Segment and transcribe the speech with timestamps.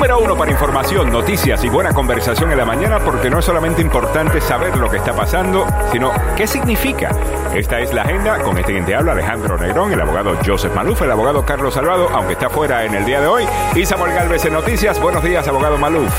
[0.00, 3.82] Número uno para información, noticias y buena conversación en la mañana porque no es solamente
[3.82, 7.10] importante saber lo que está pasando, sino qué significa.
[7.54, 11.02] Esta es la agenda con este quien te habla Alejandro Negrón, el abogado Joseph Maluf,
[11.02, 13.44] el abogado Carlos Salvado, aunque está fuera en el día de hoy,
[13.74, 14.98] y Samuel Galvez en noticias.
[14.98, 16.10] Buenos días, abogado Maluf.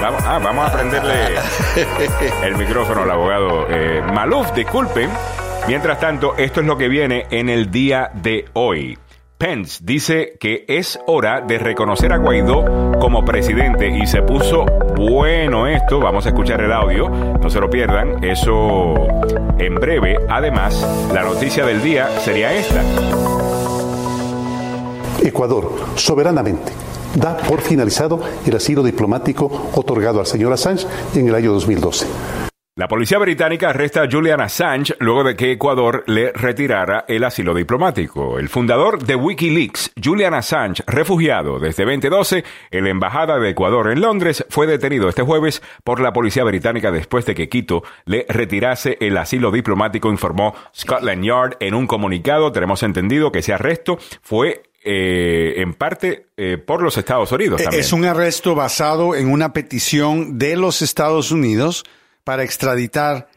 [0.00, 1.14] Vamos, ah, vamos a prenderle
[2.44, 5.10] el micrófono al abogado eh, Maluf, disculpen.
[5.66, 8.96] Mientras tanto, esto es lo que viene en el día de hoy.
[9.42, 15.66] Pence dice que es hora de reconocer a Guaidó como presidente y se puso bueno
[15.66, 15.98] esto.
[15.98, 18.22] Vamos a escuchar el audio, no se lo pierdan.
[18.22, 18.94] Eso
[19.58, 20.16] en breve.
[20.28, 22.84] Además, la noticia del día sería esta.
[25.24, 26.70] Ecuador, soberanamente,
[27.16, 32.51] da por finalizado el asilo diplomático otorgado al señor Assange en el año 2012.
[32.74, 37.52] La policía británica arresta a Julian Assange luego de que Ecuador le retirara el asilo
[37.52, 38.38] diplomático.
[38.38, 44.00] El fundador de Wikileaks, Julian Assange, refugiado desde 2012 en la Embajada de Ecuador en
[44.00, 48.96] Londres, fue detenido este jueves por la policía británica después de que Quito le retirase
[49.02, 52.52] el asilo diplomático, informó Scotland Yard en un comunicado.
[52.52, 57.62] Tenemos entendido que ese arresto fue eh, en parte eh, por los Estados Unidos.
[57.62, 57.82] También.
[57.82, 61.84] Es un arresto basado en una petición de los Estados Unidos
[62.24, 63.28] para extraditar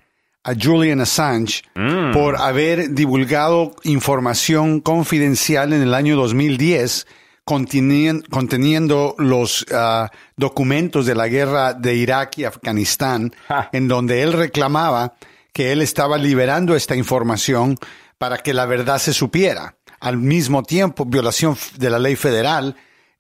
[0.44, 2.12] a Julian Assange Mm.
[2.14, 7.08] por haber divulgado información confidencial en el año 2010
[7.46, 13.70] contenien- conteniendo los ah, documentos de la guerra de Irak y Afganistán, Ja.
[13.72, 15.14] en donde él reclamaba
[15.54, 17.78] que él estaba liberando esta información
[18.18, 19.76] para que la verdad se supiera.
[20.00, 22.76] Al mismo tiempo, violación de la ley federal,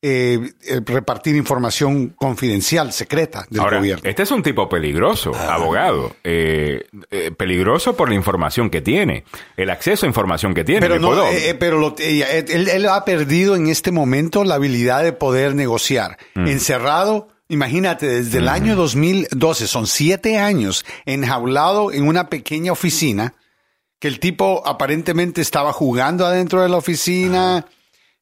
[0.07, 0.51] eh,
[0.85, 4.07] repartir información confidencial, secreta del Ahora, gobierno.
[4.07, 6.15] este es un tipo peligroso, abogado.
[6.23, 9.23] Eh, eh, peligroso por la información que tiene,
[9.57, 10.81] el acceso a información que tiene.
[10.81, 14.55] Pero en no, eh, eh, pero lo- él, él ha perdido en este momento la
[14.55, 16.17] habilidad de poder negociar.
[16.35, 16.47] Mm.
[16.47, 23.33] Encerrado, imagínate, desde el año 2012, son siete años, enjaulado en una pequeña oficina,
[23.99, 27.65] que el tipo aparentemente estaba jugando adentro de la oficina,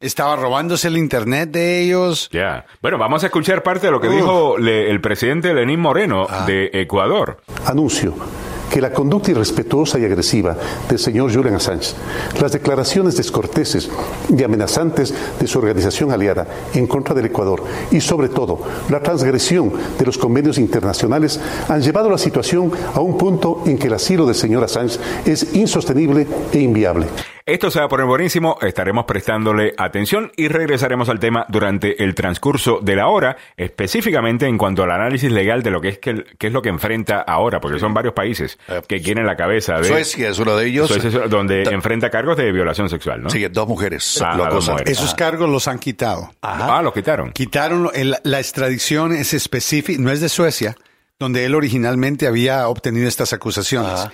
[0.03, 2.29] estaba robándose el internet de ellos.
[2.31, 2.65] Ya.
[2.81, 4.15] Bueno, vamos a escuchar parte de lo que Uf.
[4.15, 7.37] dijo le- el presidente Lenín Moreno de Ecuador.
[7.65, 8.13] Anuncio
[8.71, 10.57] que la conducta irrespetuosa y agresiva
[10.89, 11.93] del señor Julian Assange,
[12.41, 13.87] las declaraciones descorteses
[14.35, 19.71] y amenazantes de su organización aliada en contra del Ecuador y sobre todo la transgresión
[19.99, 21.39] de los convenios internacionales
[21.69, 25.53] han llevado la situación a un punto en que el asilo del señor Assange es
[25.53, 27.05] insostenible e inviable.
[27.45, 32.15] Esto se va a poner buenísimo, estaremos prestándole atención y regresaremos al tema durante el
[32.15, 36.23] transcurso de la hora, específicamente en cuanto al análisis legal de lo que es, que,
[36.39, 39.89] es lo que enfrenta ahora, porque son varios países que quieren la cabeza de...
[39.89, 40.87] Suecia es uno de ellos.
[40.87, 43.29] Suecia es donde Ta- enfrenta cargos de violación sexual, ¿no?
[43.29, 44.21] Sí, dos mujeres.
[44.21, 44.73] Ah, lo dos acusan.
[44.75, 44.97] mujeres.
[44.97, 46.31] Esos cargos los han quitado.
[46.41, 47.33] Ah, lo quitaron.
[47.33, 50.77] Quitaron el- la extradición es específica, no es de Suecia,
[51.19, 54.07] donde él originalmente había obtenido estas acusaciones.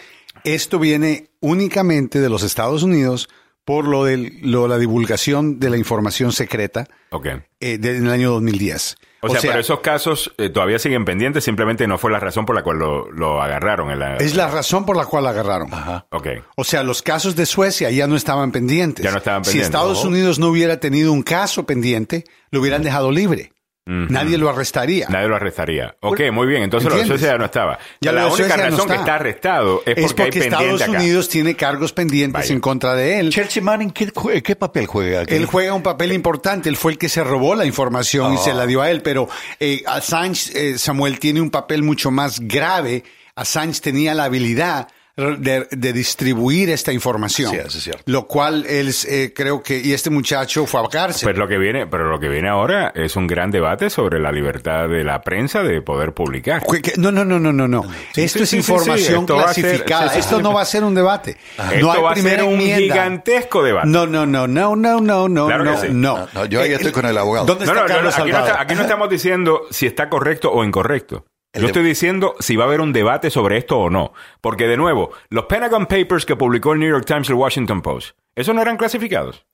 [0.44, 3.30] Esto viene únicamente de los Estados Unidos
[3.66, 7.28] por lo de lo- la divulgación de la información secreta Ok.
[7.60, 8.96] eh, de- en el año 2010.
[9.22, 12.56] O, sea, pero esos casos eh, todavía siguen pendientes, simplemente no fue la razón por
[12.56, 13.92] la cual lo, lo agarraron.
[13.92, 14.16] En la...
[14.16, 15.70] es la razón por la cual la agarraron.
[16.12, 16.28] Ok.
[16.56, 19.04] O sea, los casos de Suecia ya no estaban pendientes.
[19.04, 19.68] Ya no estaban Si pendientes.
[19.68, 20.08] Estados Ojo.
[20.08, 23.52] Unidos no hubiera tenido un caso pendiente, lo hubieran dejado libre.
[23.90, 25.08] Nadie lo arrestaría.
[25.10, 25.96] Nadie lo arrestaría.
[26.02, 26.62] Ok, muy bien.
[26.64, 27.22] Entonces lo de ¿Entiendes?
[27.22, 27.80] Suecia ya no estaba.
[28.02, 29.02] Ya la única Suecia no razón que está.
[29.02, 30.92] está arrestado es porque, es porque hay pendiente Estados acá.
[30.92, 32.54] Unidos tiene cargos pendientes Vaya.
[32.54, 33.30] en contra de él.
[33.32, 34.12] Chelsea Manning, ¿qué,
[34.44, 35.34] qué papel juega aquí?
[35.34, 38.54] Él juega un papel importante, él fue el que se robó la información y se
[38.54, 39.28] la dio a él, pero
[39.60, 43.04] eh, Assange, eh, Samuel, tiene un papel mucho más grave.
[43.36, 44.88] Assange tenía la habilidad
[45.20, 47.52] de, de distribuir esta información.
[47.52, 48.04] Sí, eso es cierto.
[48.06, 51.28] Lo cual él eh, creo que, y este muchacho fue a cárcel.
[51.28, 54.32] Pues lo que viene, pero lo que viene ahora es un gran debate sobre la
[54.32, 56.64] libertad de la prensa de poder publicar.
[56.98, 57.84] No, no, no, no, no, no.
[58.14, 58.72] Sí, Esto sí, es sí, sí, sí.
[58.72, 60.08] información Esto ser- clasificada.
[60.10, 60.44] sí, sí, Esto sí.
[60.44, 61.38] no va a ser un debate.
[61.58, 62.80] Esto no hay va a ser un enmienda.
[62.96, 63.88] gigantesco debate.
[63.88, 65.88] No, no, no, no, no, no, no, Claro no, sí.
[65.92, 66.28] no.
[66.34, 67.46] No, yo ahí estoy con el abogado.
[67.46, 68.50] ¿Dónde No, está no, no, Carlos aquí, no Salvador?
[68.50, 71.26] está- aquí no estamos diciendo si está correcto o incorrecto.
[71.54, 74.14] El Yo estoy diciendo si va a haber un debate sobre esto o no.
[74.42, 77.82] Porque, de nuevo, los Pentagon Papers que publicó el New York Times y el Washington
[77.82, 79.46] Post, ¿esos no eran clasificados?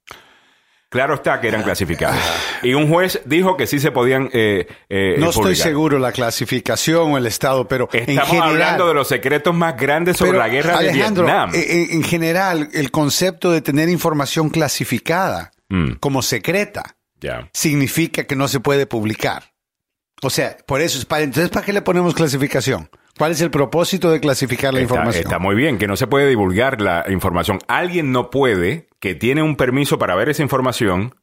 [0.89, 2.17] Claro está que eran clasificados.
[2.63, 7.11] Y un juez dijo que sí se podían eh, eh, No estoy seguro la clasificación
[7.13, 8.49] o el estado, pero en Estamos general.
[8.51, 11.51] hablando de los secretos más grandes sobre la guerra Alejandro, de Vietnam.
[11.55, 15.93] eh, En, en general, el concepto de tener información clasificada Mm.
[15.99, 16.95] como secreta
[17.51, 19.54] significa que no se puede publicar.
[20.21, 21.23] O sea, por eso es para.
[21.23, 22.89] Entonces, ¿para qué le ponemos clasificación?
[23.17, 25.23] ¿Cuál es el propósito de clasificar la Está, información?
[25.23, 27.59] está muy bien, que no se puede divulgar la información.
[27.67, 31.15] Alguien no puede, que tiene un permiso para ver esa información,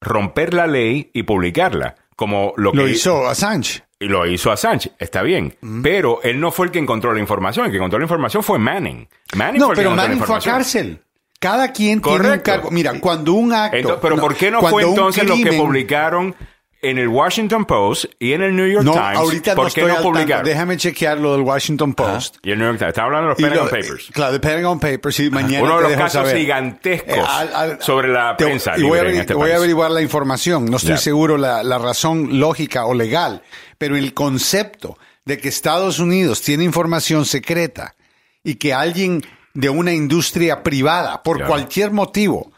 [0.00, 3.82] romper la ley y publicarla, como lo que Lo hizo Assange.
[3.98, 7.64] y lo hizo Assange, está bien, pero él no fue el que encontró la información,
[7.66, 9.08] el que encontró la información fue Manning.
[9.34, 11.02] Manning No, fue el que pero la Manning fue a cárcel.
[11.38, 12.50] Cada quien tiene un Correcto.
[12.50, 12.70] cargo.
[12.70, 13.98] Mira, cuando un acto.
[14.02, 16.34] Pero no, ¿por qué no fue entonces lo que publicaron
[16.82, 19.18] en el Washington Post y en el New York No, Times?
[19.18, 20.44] ahorita ¿Por no qué estoy no publicaron?
[20.46, 22.36] Déjame chequear lo del Washington Post.
[22.42, 24.08] Y el New York Times, estaba hablando de los Y Pentagon lo- Papers.
[24.12, 26.36] Claro, de Pentagon Papers, y mañana Uno de los casos saber.
[26.38, 29.56] gigantescos Eh, al- al- sobre la te- prensa y voy a, este voy a país.
[29.58, 30.64] averiguar la información.
[30.66, 33.42] No estoy seguro la, la razón lógica o legal,
[33.76, 34.96] pero el concepto
[35.26, 37.94] de que Estados Unidos tiene información secreta
[38.42, 39.22] y que alguien
[39.52, 42.52] de una industria privada, por cualquier motivo,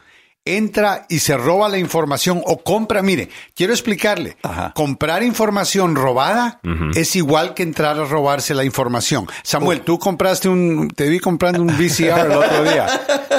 [0.45, 4.73] entra y se roba la información o compra, mire, quiero explicarle, Ajá.
[4.75, 6.59] comprar información robada
[6.95, 9.25] es igual que entrar a robarse la información.
[9.43, 12.87] Samuel, tú compraste un, te vi comprando un VCR el otro día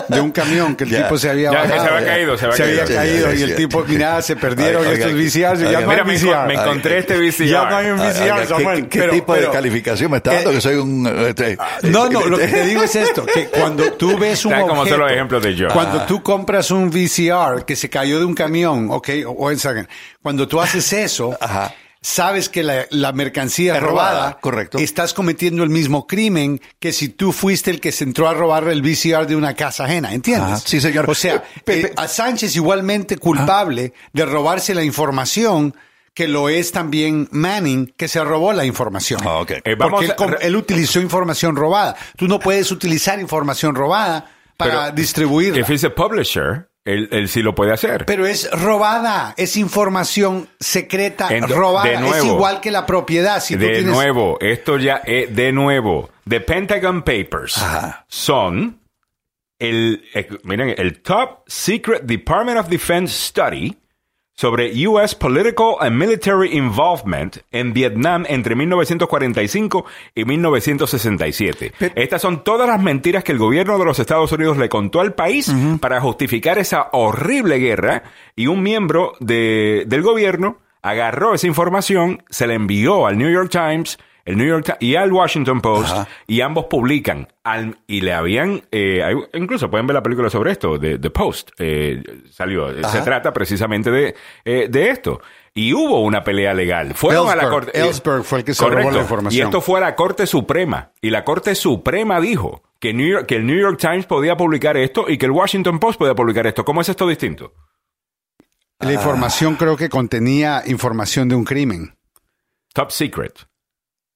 [0.08, 1.02] de un camión que el Ya.
[1.04, 1.82] tipo se había Ya, bajado.
[1.84, 2.82] se había caído, se había caído.
[2.82, 3.56] había caído Sí, y el sí.
[3.56, 6.46] tipo, mira, se perdieron Oiga, estos oiga, VCRs, ya oiga, no Mira, hay me, VCR.
[6.48, 7.46] me encontré este VCR.
[7.48, 8.88] Ya no hay un Ah, VCR, oiga, ¿qué- Samuel.
[8.88, 10.50] ¿Qué, pero- tipo de calificación me está Eh, dando?
[10.52, 11.06] que soy un...
[11.28, 14.64] este, no, no, lo que te digo es esto, que cuando tú ves un ¿Sabes
[14.68, 15.68] cómo son objeto, los ejemplos de Joe?
[15.72, 19.88] cuando tú compras un VCR que se cayó de un camión, ok, o en second,
[20.22, 21.74] cuando tú haces eso, Ajá.
[22.00, 24.78] sabes que la, la mercancía Es robada, robada, correcto.
[24.78, 28.68] estás cometiendo el mismo crimen que si tú fuiste el que se entró a robar
[28.68, 30.52] el VCR de una casa ajena, ¿entiendes?
[30.52, 31.08] Ajá, sí, señor.
[31.10, 35.74] O sea, eh, a Sánchez igualmente culpable de robarse la información
[36.14, 39.20] que lo es también Manning, que se robó la información.
[39.24, 39.50] Ah, ok.
[39.64, 41.96] Eh, vamos Porque él, a- él utilizó información robada.
[42.16, 45.58] Tú no puedes utilizar información robada para Pero, distribuirla.
[45.60, 48.04] If he's a publisher, él, él sí lo puede hacer.
[48.06, 52.00] Pero es robada, es información secreta En- robada.
[52.00, 52.14] nuevo.
[52.14, 53.40] es igual que la propiedad.
[53.42, 56.10] Si tú de tienes- nuevo, esto ya es de nuevo.
[56.28, 58.04] The Pentagon Papers Ajá.
[58.08, 58.80] son
[59.58, 63.76] el, eh, miren, el Top Secret Department of Defense Study
[64.36, 65.14] sobre U.S.
[65.16, 69.84] Political and Military Involvement en Vietnam entre 1945
[70.14, 71.72] y 1967.
[71.94, 75.14] Estas son todas las mentiras que el gobierno de los Estados Unidos le contó al
[75.14, 78.02] país para justificar esa horrible guerra
[78.36, 83.50] y un miembro de- del gobierno agarró esa información, se la envió al New York
[83.50, 86.08] Times, el New York Ti- y al Washington Post Ajá.
[86.26, 90.52] y ambos publican al- y le habían eh, hay- incluso pueden ver la película sobre
[90.52, 95.20] esto de The Post eh, salió se trata precisamente de eh, de esto.
[95.56, 96.94] Y hubo una pelea legal.
[96.94, 99.40] Fueron a la corte Ellsberg fue el que se robó la información.
[99.40, 100.90] y esto fue a la corte suprema.
[101.00, 104.76] Y la corte suprema dijo que New York- que el New York Times podía publicar
[104.76, 106.64] esto y que el Washington Post podía publicar esto.
[106.64, 107.52] Cómo es esto distinto
[108.80, 111.94] La información creo que contenía información de un crimen.
[112.74, 113.46] top secret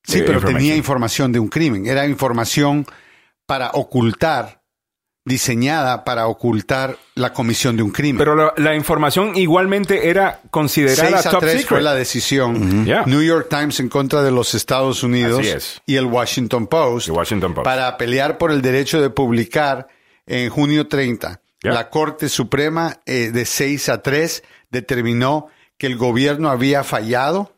[0.08, 0.58] Sí, Eh, pero information.
[0.58, 1.87] tenía información de un crimen.
[1.87, 2.87] Era información
[3.46, 4.62] para ocultar,
[5.25, 8.16] diseñada para ocultar la comisión de un crimen.
[8.19, 12.87] pero la, la información igualmente era considerada 6 a top 3 secret fue la decisión.
[12.87, 13.05] Yeah.
[13.05, 15.82] New York Times en contra de los Estados Unidos Así es.
[15.84, 17.64] y el Washington Post El Washington Post.
[17.64, 19.88] para pelear por el derecho de publicar
[20.26, 21.43] en junio 30.
[21.62, 21.72] Yeah.
[21.75, 27.52] La Corte Suprema eh, de 6 a 3 determinó que el gobierno había fallado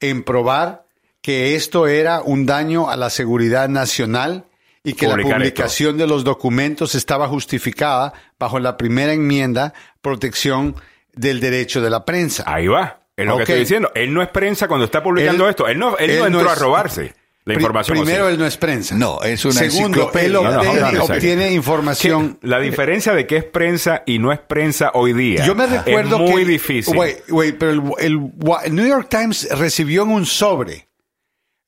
[0.00, 0.83] en probar
[1.24, 4.44] que esto era un daño a la seguridad nacional
[4.84, 9.72] y que Publicar la publicación de los documentos estaba justificada bajo la primera enmienda,
[10.02, 10.76] protección
[11.14, 12.44] del derecho de la prensa.
[12.46, 13.00] Ahí va.
[13.16, 13.90] Es lo que estoy diciendo.
[13.94, 15.66] Él no es prensa cuando está publicando Él- esto.
[15.66, 17.14] Él no, él él no no entró es- a robarse
[17.46, 17.96] la información.
[17.96, 18.94] ¿o Primero, él no es prensa.
[18.94, 22.38] No, es una Segundo, él No, no, obtiene, información.
[22.42, 26.16] La diferencia de qué es prensa y no es prensa hoy día Yo me recuerdo
[26.22, 26.94] es muy que, difícil.
[26.94, 28.32] Wait, wait, pero el, el-
[28.66, 30.86] el New York Times recibió en un sobre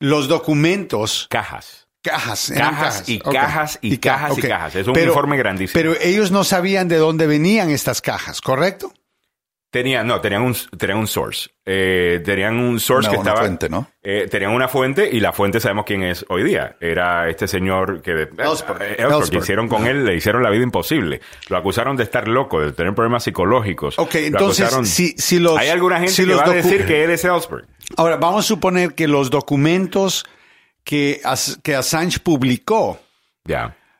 [0.00, 1.88] los documentos, Cajas.
[2.02, 4.48] cajas, eran Cajas y cajas y ca- cajas y ok.
[4.48, 4.74] cajas.
[4.76, 5.72] Es un informe grandísimo.
[5.74, 8.92] Pero ellos no sabían de dónde venían estas cajas, ¿correcto?
[9.68, 11.50] Tenían, no, tenían un, tenían un source.
[11.66, 13.46] Eh, tenían un source Una- que una estaba.
[13.46, 13.90] fuente, ¿no?
[14.00, 16.76] Eh, tenían una fuente y la fuente sabemos quién es hoy día.
[16.80, 18.12] Era este señor que.
[18.12, 18.80] eh, Ellsberg.
[18.82, 19.42] eh, Ellsberg, que Ellsberg.
[19.42, 21.20] hicieron con él, le hicieron la vida imposible.
[21.48, 23.98] Lo acusaron de estar loco, de tener problemas psicológicos.
[23.98, 25.58] Ok, Lo entonces, acusaron- si, si los...
[25.58, 27.66] Hay alguna gente si que va a decir que él es Ellsberg.
[27.96, 30.24] Ahora, vamos a suponer que los documentos
[30.84, 32.98] que, As- que Assange publicó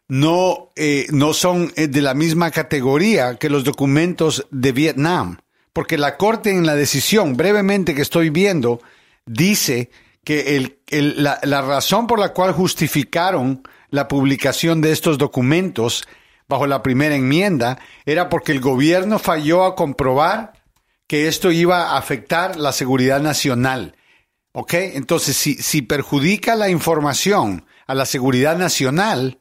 [0.09, 5.39] no, eh, no son eh, de la misma categoría que los documentos de Vietnam.
[5.73, 8.81] Porque la Corte en la decisión, brevemente que estoy viendo,
[9.27, 9.91] dice
[10.25, 16.07] que el, el- la, la razón por la cual justificaron la publicación de estos documentos
[16.49, 20.53] bajo la primera enmienda era porque el gobierno falló a comprobar
[21.07, 23.97] que esto iba a afectar la seguridad nacional.
[24.53, 24.75] ¿Ok?
[24.75, 29.39] Entonces, si, si perjudica la información a la seguridad nacional,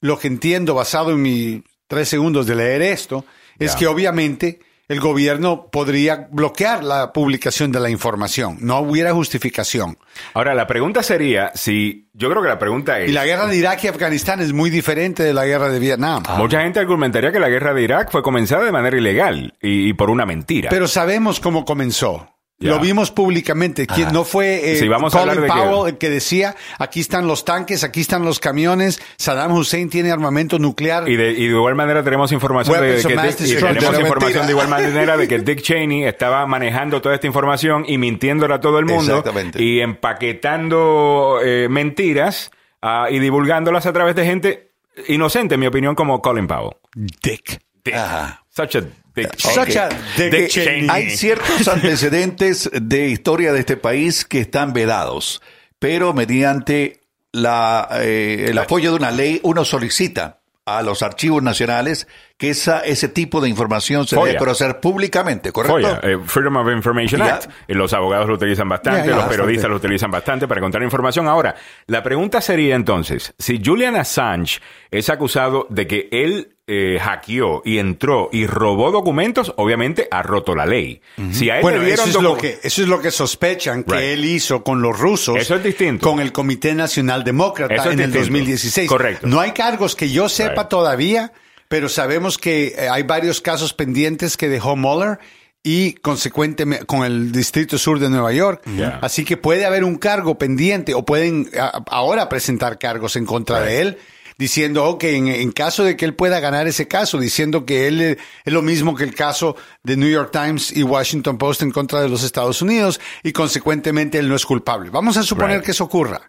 [0.00, 3.24] lo que entiendo basado en mis tres segundos de leer esto,
[3.58, 8.56] es que obviamente el gobierno podría bloquear la publicación de la información.
[8.60, 9.98] No hubiera justificación.
[10.32, 13.10] Ahora, la pregunta sería si, yo creo que la pregunta es...
[13.10, 16.22] Y la guerra de Irak y Afganistán es muy diferente de la guerra de Vietnam.
[16.38, 19.92] Mucha gente argumentaría que la guerra de Irak fue comenzada de manera ilegal y, y
[19.92, 20.70] por una mentira.
[20.70, 22.37] Pero sabemos cómo comenzó.
[22.60, 23.86] Lo vimos públicamente.
[23.86, 27.00] ¿Quién no fue eh, Sí, vamos a Colin de que- Powell el que decía, aquí
[27.00, 31.08] están los tanques, aquí están los camiones, Saddam Hussein tiene armamento nuclear.
[31.08, 34.52] Y de, y de igual manera tenemos información de que Dick, y tenemos información de
[34.52, 38.80] igual manera de que Dick Cheney estaba manejando toda esta información y mintiéndola a todo
[38.80, 39.22] el mundo
[39.56, 42.50] y empaquetando eh, mentiras
[42.82, 44.72] ah, y divulgándolas a través de gente
[45.06, 46.76] inocente, en mi opinión, como Colin Powell.
[46.94, 47.60] Dick.
[47.84, 47.94] Dick.
[47.94, 48.44] Ajá.
[48.58, 48.80] Such a
[49.14, 49.38] dick.
[49.38, 50.66] Such a Dick, Dick Cheney.
[50.66, 50.88] Cheney.
[50.90, 55.40] Hay ciertos antecedentes de historia de este país que están vedados,
[55.78, 62.08] pero mediante la, eh, el apoyo de una ley uno solicita a los archivos nacionales
[62.38, 64.26] que esa, ese tipo de información se FOIA.
[64.28, 65.76] debe conocer públicamente, ¿correcto?
[65.76, 67.34] FOIA, eh, Freedom of Information Ya.
[67.34, 67.50] Act.
[67.66, 69.36] Eh, Los abogados lo utilizan bastante, Ya, ya, los bastante.
[69.42, 71.26] periodistas lo utilizan bastante para encontrar información.
[71.26, 71.56] Ahora,
[71.88, 74.60] la pregunta sería entonces, si Julian Assange
[74.92, 80.54] es acusado de que él eh, hackeó y entró y robó documentos, obviamente ha roto
[80.54, 81.00] la ley.
[81.32, 84.12] Si a él Bueno, le eso es, lo que, eso es lo que sospechan que
[84.12, 85.34] él hizo con los rusos.
[85.38, 86.08] Eso es distinto.
[86.08, 88.18] Con el Comité Nacional Demócrata es en el distinto.
[88.20, 88.88] 2016.
[88.88, 89.26] Correcto.
[89.26, 90.68] No hay cargos que yo sepa Right.
[90.68, 91.32] todavía,
[91.68, 95.18] pero sabemos que eh, hay varios casos pendientes que dejó Mueller
[95.62, 98.62] y consecuentemente con el Distrito Sur de Nueva York.
[98.66, 98.98] Yeah.
[99.02, 103.60] Así que puede haber un cargo pendiente o pueden a- ahora presentar cargos en contra
[103.60, 103.98] de él.
[104.38, 108.00] Diciendo, ok, en, en caso de que él pueda ganar ese caso, diciendo que él
[108.00, 111.72] eh, es lo mismo que el caso de New York Times y Washington Post en
[111.72, 114.90] contra de los Estados Unidos y consecuentemente él no es culpable.
[114.90, 115.64] Vamos a suponer Right.
[115.64, 116.20] que eso ocurra.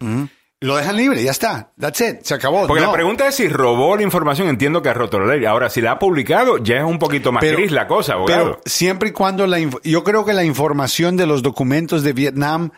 [0.62, 1.72] Lo dejan libre, ya está.
[1.80, 2.18] That's it.
[2.24, 2.68] Se acabó.
[2.68, 2.88] Porque No.
[2.88, 5.46] la pregunta es si robó la información, entiendo que ha roto la ley.
[5.46, 8.46] Ahora, si la ha publicado, ya es un poquito más gris la cosa, abogado.
[8.46, 12.72] Pero siempre y cuando la yo creo que la información de los documentos de Vietnam,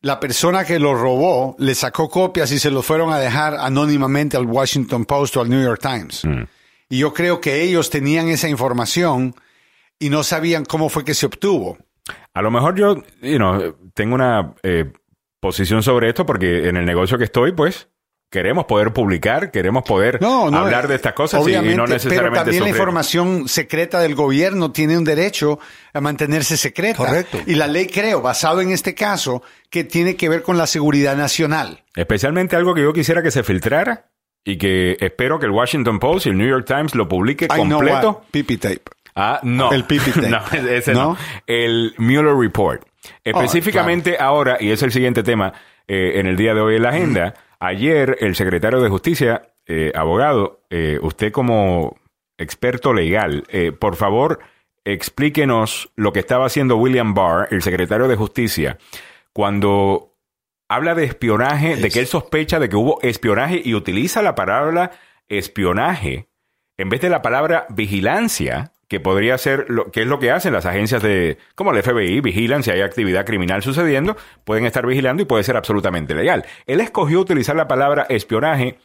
[0.00, 4.38] la persona que los robó le sacó copias y se los fueron a dejar anónimamente
[4.38, 6.24] al Washington Post o al New York Times.
[6.24, 6.44] Mm.
[6.88, 9.34] Y yo creo que ellos tenían esa información
[9.98, 11.76] y no sabían cómo fue que se obtuvo.
[12.32, 14.92] A lo mejor yo, you know, tengo una eh,
[15.46, 17.88] posición sobre esto porque en el negocio que estoy, pues,
[18.30, 22.38] queremos poder publicar, queremos poder No, no, hablar de estas cosas y- no Pero necesariamente
[22.40, 25.58] también la información secreta del gobierno tiene un derecho
[25.94, 26.96] a mantenerse secreta.
[26.98, 27.38] Correcto.
[27.46, 31.16] Y la ley, creo, basado en este caso, que tiene que ver con la seguridad
[31.16, 31.84] nacional.
[31.94, 34.10] Especialmente algo que yo quisiera que se filtrara
[34.44, 37.48] y que espero que el Washington Post y el New York Times lo publique I
[37.62, 38.08] know completo.
[38.10, 38.82] what, pipi tape.
[39.14, 39.72] Ah, no.
[39.72, 40.28] El pipi tape.
[40.28, 41.00] no, ese no.
[41.12, 41.16] ¿No?
[41.46, 42.82] El Mueller Report.
[43.24, 45.52] Específicamente ahora, y es el siguiente tema
[45.86, 49.92] eh, en el día de hoy en la agenda, ayer el secretario de Justicia, eh,
[49.94, 51.96] abogado, eh, usted como
[52.38, 54.40] experto legal, eh, por favor,
[54.84, 58.78] explíquenos lo que estaba haciendo William Barr, el secretario de Justicia,
[59.32, 60.14] cuando
[60.68, 64.92] habla de espionaje, de que él sospecha de que hubo espionaje y utiliza la palabra
[65.28, 66.28] espionaje
[66.78, 70.52] en vez de la palabra vigilancia, que podría ser lo que es lo que hacen
[70.52, 75.22] las agencias de, como el FBI, vigilan si hay actividad criminal sucediendo, pueden estar vigilando
[75.22, 76.44] y puede ser absolutamente legal.
[76.66, 78.78] Él escogió utilizar la palabra espionaje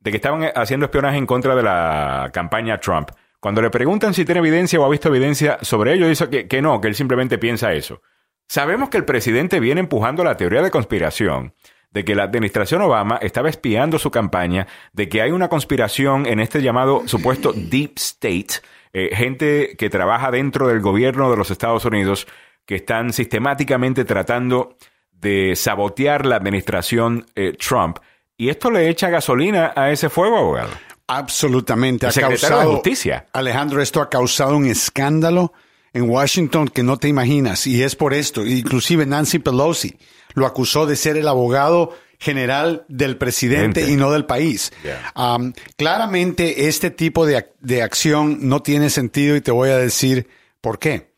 [0.00, 3.10] de que estaban haciendo espionaje en contra de la campaña Trump.
[3.40, 6.62] Cuando le preguntan si tiene evidencia o ha visto evidencia sobre ello, dice que, que
[6.62, 8.02] no, que él simplemente piensa eso.
[8.48, 11.54] Sabemos que el presidente viene empujando la teoría de conspiración
[11.92, 16.40] de que la administración Obama estaba espiando su campaña, de que hay una conspiración en
[16.40, 21.84] este llamado supuesto Deep State, eh, gente que trabaja dentro del gobierno de los Estados
[21.84, 22.26] Unidos,
[22.66, 24.76] que están sistemáticamente tratando
[25.10, 27.98] de sabotear la administración eh, Trump.
[28.36, 30.70] Y esto le echa gasolina a ese fuego, abogado.
[31.06, 32.06] Absolutamente.
[32.06, 33.26] El Ha de causado, Justicia.
[33.32, 35.52] Alejandro, esto ha causado un escándalo
[35.92, 37.66] en Washington que no te imaginas.
[37.66, 38.44] Y es por esto.
[38.44, 39.96] Inclusive Nancy Pelosi
[40.34, 43.92] lo acusó de ser el abogado general del presidente Gente.
[43.92, 44.72] y no del país.
[44.84, 45.12] Yeah.
[45.16, 50.28] Um, claramente este tipo de, de acción no tiene sentido y te voy a decir
[50.60, 51.12] por qué.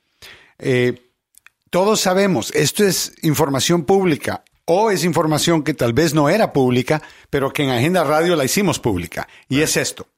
[0.58, 1.10] Eh,
[1.68, 7.02] todos sabemos, esto es información pública o es información que tal vez no era pública,
[7.28, 9.28] pero que en Agenda Radio la hicimos pública.
[9.48, 10.08] Y es esto.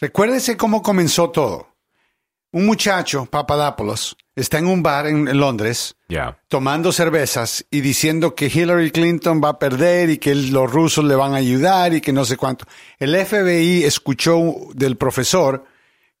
[0.00, 1.68] Recuérdese cómo comenzó todo.
[2.50, 6.38] Un muchacho, Papadopoulos, está en un bar en, en Londres Ya.
[6.48, 11.14] tomando cervezas y diciendo que Hillary Clinton va a perder y que los rusos le
[11.14, 12.64] van a ayudar y que no sé cuánto.
[12.98, 14.38] El FBI escuchó
[14.74, 15.64] del profesor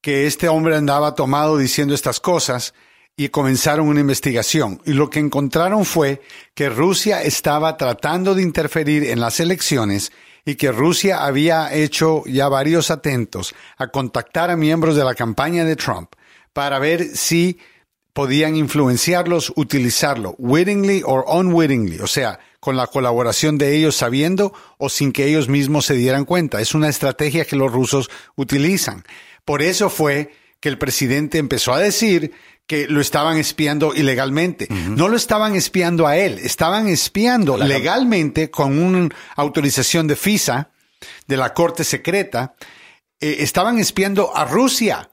[0.00, 2.74] que este hombre andaba tomado diciendo estas cosas
[3.16, 4.80] y comenzaron una investigación.
[4.84, 6.22] Y lo que encontraron fue
[6.54, 10.10] que Rusia estaba tratando de interferir en las elecciones
[10.44, 15.64] y que Rusia había hecho ya varios atentos a contactar a miembros de la campaña
[15.64, 16.10] de Trump
[16.52, 17.58] para ver si
[18.12, 24.88] podían influenciarlos, utilizarlo, wittingly or unwittingly, o sea, con la colaboración de ellos sabiendo o
[24.88, 26.60] sin que ellos mismos se dieran cuenta.
[26.60, 29.04] Es una estrategia que los rusos utilizan.
[29.44, 32.32] Por eso fue que el presidente empezó a decir
[32.66, 34.68] que lo estaban espiando ilegalmente.
[34.70, 40.70] No lo estaban espiando a él, estaban espiando legalmente con una autorización de FISA,
[41.26, 42.54] de la Corte Secreta,
[43.20, 45.10] eh, estaban espiando a Rusia.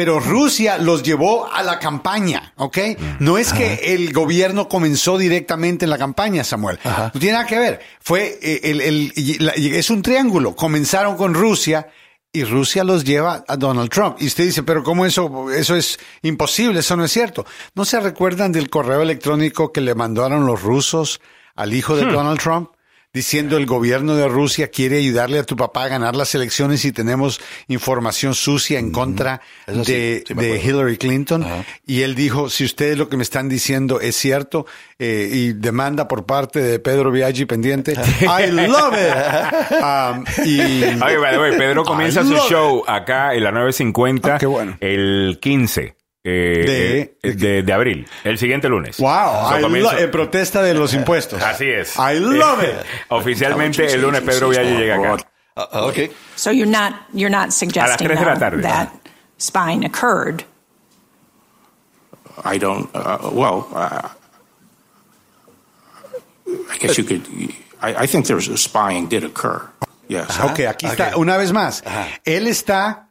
[0.00, 2.78] Pero Rusia los llevó a la campaña, ¿ok?
[3.18, 6.78] No es que el gobierno comenzó directamente en la campaña, Samuel.
[7.12, 7.80] No tiene nada que ver.
[8.00, 10.56] Fue eh, el, el- la- es un triángulo.
[10.56, 11.88] Comenzaron con Rusia
[12.32, 14.16] y Rusia los lleva a Donald Trump.
[14.20, 15.50] Y usted dice, pero ¿cómo eso?
[15.52, 17.44] Eso es imposible, eso no es cierto.
[17.74, 21.20] ¿No se recuerdan del correo electrónico que le mandaron los rusos
[21.56, 22.70] al hijo de Donald Trump?
[23.12, 26.92] Diciendo el gobierno de Rusia quiere ayudarle a tu papá a ganar las elecciones y
[26.92, 30.34] tenemos información sucia en contra de, sí.
[30.34, 31.44] Hillary Clinton.
[31.84, 34.64] Y él dijo, si ustedes lo que me están diciendo es cierto,
[34.98, 39.80] eh, y demanda por parte de Pedro Viaggi pendiente, I love it.
[39.80, 44.34] Um, y, Oye, by the way, Pedro comienza I su show acá en la 950
[44.34, 44.76] Ah, qué bueno.
[44.80, 48.98] el 15 eh, De- eh, de, de abril, el siguiente lunes.
[48.98, 51.42] Wow, So, en protesta de los impuestos.
[51.42, 51.96] Así es.
[51.96, 52.74] I love it.
[53.08, 55.16] Oficialmente el lunes Pedro Viaggi llega acá.
[55.56, 56.10] Ah, ah, ok.
[56.36, 58.62] So you're not you're not suggesting tarde.
[58.62, 58.90] that
[59.38, 60.44] spying occurred.
[62.44, 62.88] I don't.
[62.94, 64.08] Uh, well, uh,
[66.70, 67.26] I guess you could.
[67.82, 69.68] I, I think there's spying did occur.
[70.08, 70.38] Yes.
[70.40, 71.18] Ok, aquí está, ok.
[71.18, 71.82] una vez más.
[72.24, 73.09] Él está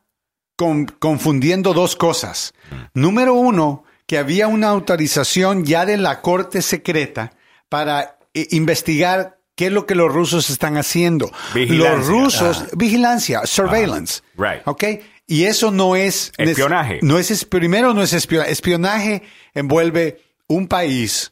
[0.59, 2.53] con- confundiendo dos cosas.
[2.93, 7.31] Número uno, que había una autorización ya de la Corte Secreta
[7.69, 11.31] para eh, investigar qué es lo que los rusos están haciendo.
[11.53, 11.95] Vigilancia.
[11.97, 14.21] Los rusos, vigilancia, surveillance.
[14.37, 14.61] Right.
[14.65, 14.83] Ok.
[15.27, 16.33] Y eso no es...
[16.37, 16.99] Espionaje.
[17.03, 18.51] No es, es- primero no es espionaje.
[18.51, 19.23] Espionaje
[19.53, 21.31] envuelve un país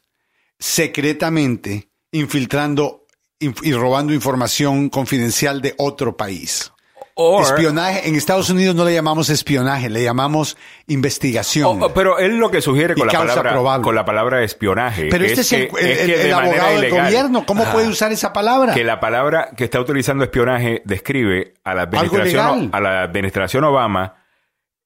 [0.57, 3.05] secretamente infiltrando
[3.41, 6.71] inf- y robando información confidencial de otro país.
[7.19, 11.81] Or- espionaje, en Estados Unidos no le llamamos espionaje, le llamamos investigación.
[11.81, 13.83] Oh, oh, pero él lo que sugiere con la palabra probable.
[13.83, 16.29] con la palabra espionaje Pero es este es el, que- el- es que el- de
[16.29, 17.05] el manera abogado del ilegal.
[17.05, 17.45] gobierno.
[17.45, 18.73] ¿Cómo puede usar esa palabra?
[18.73, 24.15] que la palabra que está utilizando espionaje describe a la administración a la administración Obama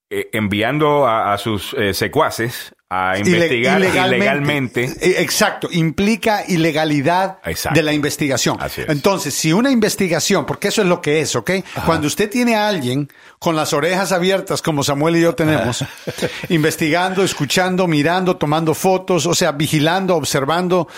[0.09, 7.79] eh, enviando a, a sus eh, secuaces a investigar ilegalmente, Eh, Exacto, implica ilegalidad Exacto.
[7.79, 8.57] de la investigación.
[8.59, 8.89] Así es.
[8.89, 11.51] Entonces, si una investigación, porque eso es lo que es, ¿ok?
[11.85, 13.07] Cuando usted tiene a alguien
[13.39, 15.85] con las orejas abiertas, como Samuel y yo tenemos,
[16.49, 20.89] investigando, escuchando, mirando, tomando fotos, o sea, vigilando, observando,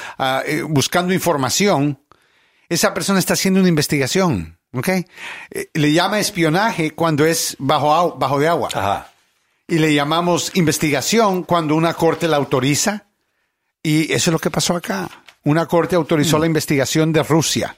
[0.47, 1.99] eh, buscando información,
[2.69, 4.87] esa persona está haciendo una investigación, ¿ok?
[4.89, 5.05] Eh,
[5.75, 9.09] le llama espionaje cuando es bajo, bajo de agua Ajá.
[9.73, 13.07] Y le llamamos investigación cuando una corte la autoriza.
[13.81, 15.09] Y eso es lo que pasó acá.
[15.43, 17.75] Una corte autorizó la investigación de Rusia.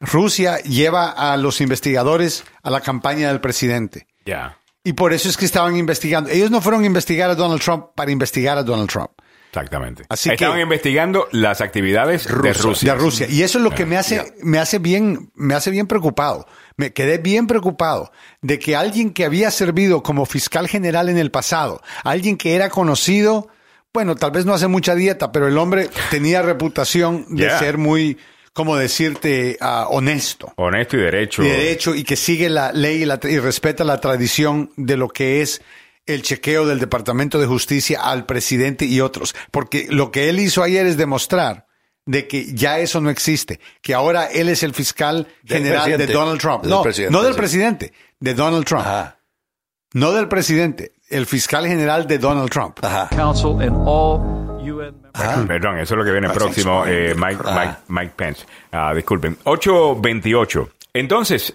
[0.00, 4.08] Rusia lleva a los investigadores a la campaña del presidente.
[4.26, 6.30] ya Y por eso es que estaban investigando.
[6.30, 9.12] Ellos no fueron a investigar a Donald Trump para investigar a Donald Trump.
[9.50, 13.26] Exactamente Así estaban que- investigando las actividades de Rusia De Rusia.
[13.28, 16.46] Y eso es lo que me hace, me hace bien, me hace bien preocupado.
[16.76, 21.30] Me quedé bien preocupado de que alguien que había servido como fiscal general en el
[21.30, 23.48] pasado, alguien que era conocido,
[23.92, 27.58] bueno, tal vez no hace mucha dieta, pero el hombre tenía reputación de Yeah.
[27.58, 28.18] ser muy,
[28.52, 30.52] como decirte, ah, honesto.
[30.56, 34.00] honesto y derecho Y derecho y que sigue la ley y, la- y respeta la
[34.00, 35.60] tradición de lo que es
[36.06, 39.34] el chequeo del Departamento de Justicia al presidente y otros.
[39.50, 41.66] Porque lo que él hizo ayer es demostrar
[42.06, 46.06] de que ya eso no existe, que ahora él es el fiscal general de.
[46.06, 46.62] Donald Trump.
[46.62, 47.38] Del no, no del sí.
[47.38, 48.82] presidente, de Donald Trump.
[48.82, 49.18] Ajá.
[49.92, 52.78] No del presidente, el fiscal general de Donald Trump.
[52.82, 53.08] Ajá.
[53.14, 54.20] Council and all
[54.60, 55.46] UN members.
[55.46, 57.14] Perdón, eso es lo que viene I próximo, eh.
[57.16, 58.46] Mike, Mike, Mike Pence.
[58.72, 59.36] Ah, disculpen.
[59.44, 60.70] 828.
[60.94, 61.54] Entonces,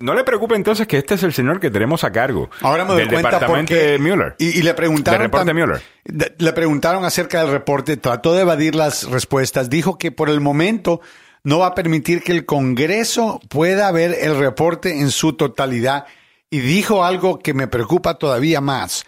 [0.00, 2.90] no le preocupe entonces que este es el señor que tenemos a cargo Ahora me
[2.92, 4.34] doy del cuenta departamento porque- de Mueller.
[4.38, 5.20] Y, y le preguntaron.
[5.20, 5.82] Del reporte tam- Mueller.
[6.04, 9.70] de- Le preguntaron acerca del reporte, trató de evadir las respuestas.
[9.70, 11.00] Dijo que por el momento
[11.44, 16.06] no va a permitir que el Congreso pueda ver el reporte en su totalidad.
[16.50, 19.04] Y dijo algo que me preocupa todavía más,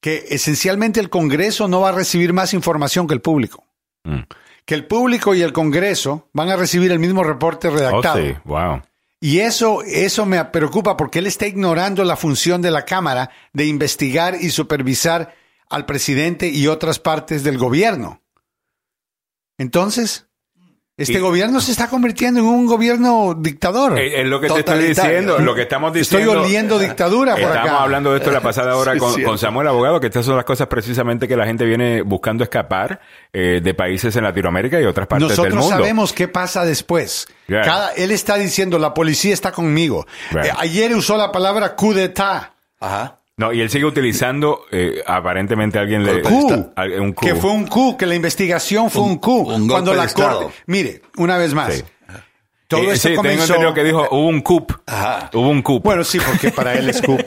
[0.00, 3.64] que esencialmente el Congreso no va a recibir más información que el público.
[4.04, 4.20] Mm.
[4.66, 8.18] Que el público y el Congreso van a recibir el mismo reporte Oh, redactado.
[8.18, 8.80] sí, wow.
[9.24, 13.64] Y eso, eso me preocupa porque él está ignorando la función de la Cámara de
[13.64, 15.34] investigar y supervisar
[15.70, 18.20] al presidente y otras partes del gobierno.
[19.56, 20.26] Entonces,
[20.96, 23.98] Este Y- gobierno se está convirtiendo en un gobierno dictador.
[23.98, 26.42] Es, es lo que te estoy diciendo, lo que estamos Estoy diciendo.
[26.44, 27.82] oliendo dictadura por Estamos acá.
[27.82, 30.44] hablando de esto la pasada hora Sí, con, con Samuel Abogado, que estas son las
[30.44, 33.00] cosas precisamente que la gente viene buscando escapar
[33.32, 35.76] eh, de países en Latinoamérica y otras partes del Nosotros mundo.
[35.78, 37.26] sabemos qué pasa después.
[37.48, 37.62] Yeah.
[37.62, 40.06] Cada, él está diciendo, la policía está conmigo.
[40.30, 40.44] Right.
[40.46, 42.52] Eh, ayer usó la palabra coup d'etat.
[42.78, 43.18] Ajá.
[43.36, 46.22] No, y él sigue utilizando, eh, aparentemente alguien le...
[46.76, 47.26] Al- un coup.
[47.26, 49.50] Que fue un coup, que la investigación fue un, coup.
[49.50, 50.42] un golpe Cuando de la Estado.
[50.42, 50.56] corte.
[50.66, 51.74] Mire, una vez más.
[51.74, 51.82] Sí.
[52.68, 53.42] Todo Eh, esto sí, tengo comenzó.
[53.46, 54.72] entendido que dijo, hubo un coup.
[54.86, 55.30] Ajá.
[55.34, 55.82] Hubo un coup.
[55.82, 57.18] Bueno, sí, porque para él es coup.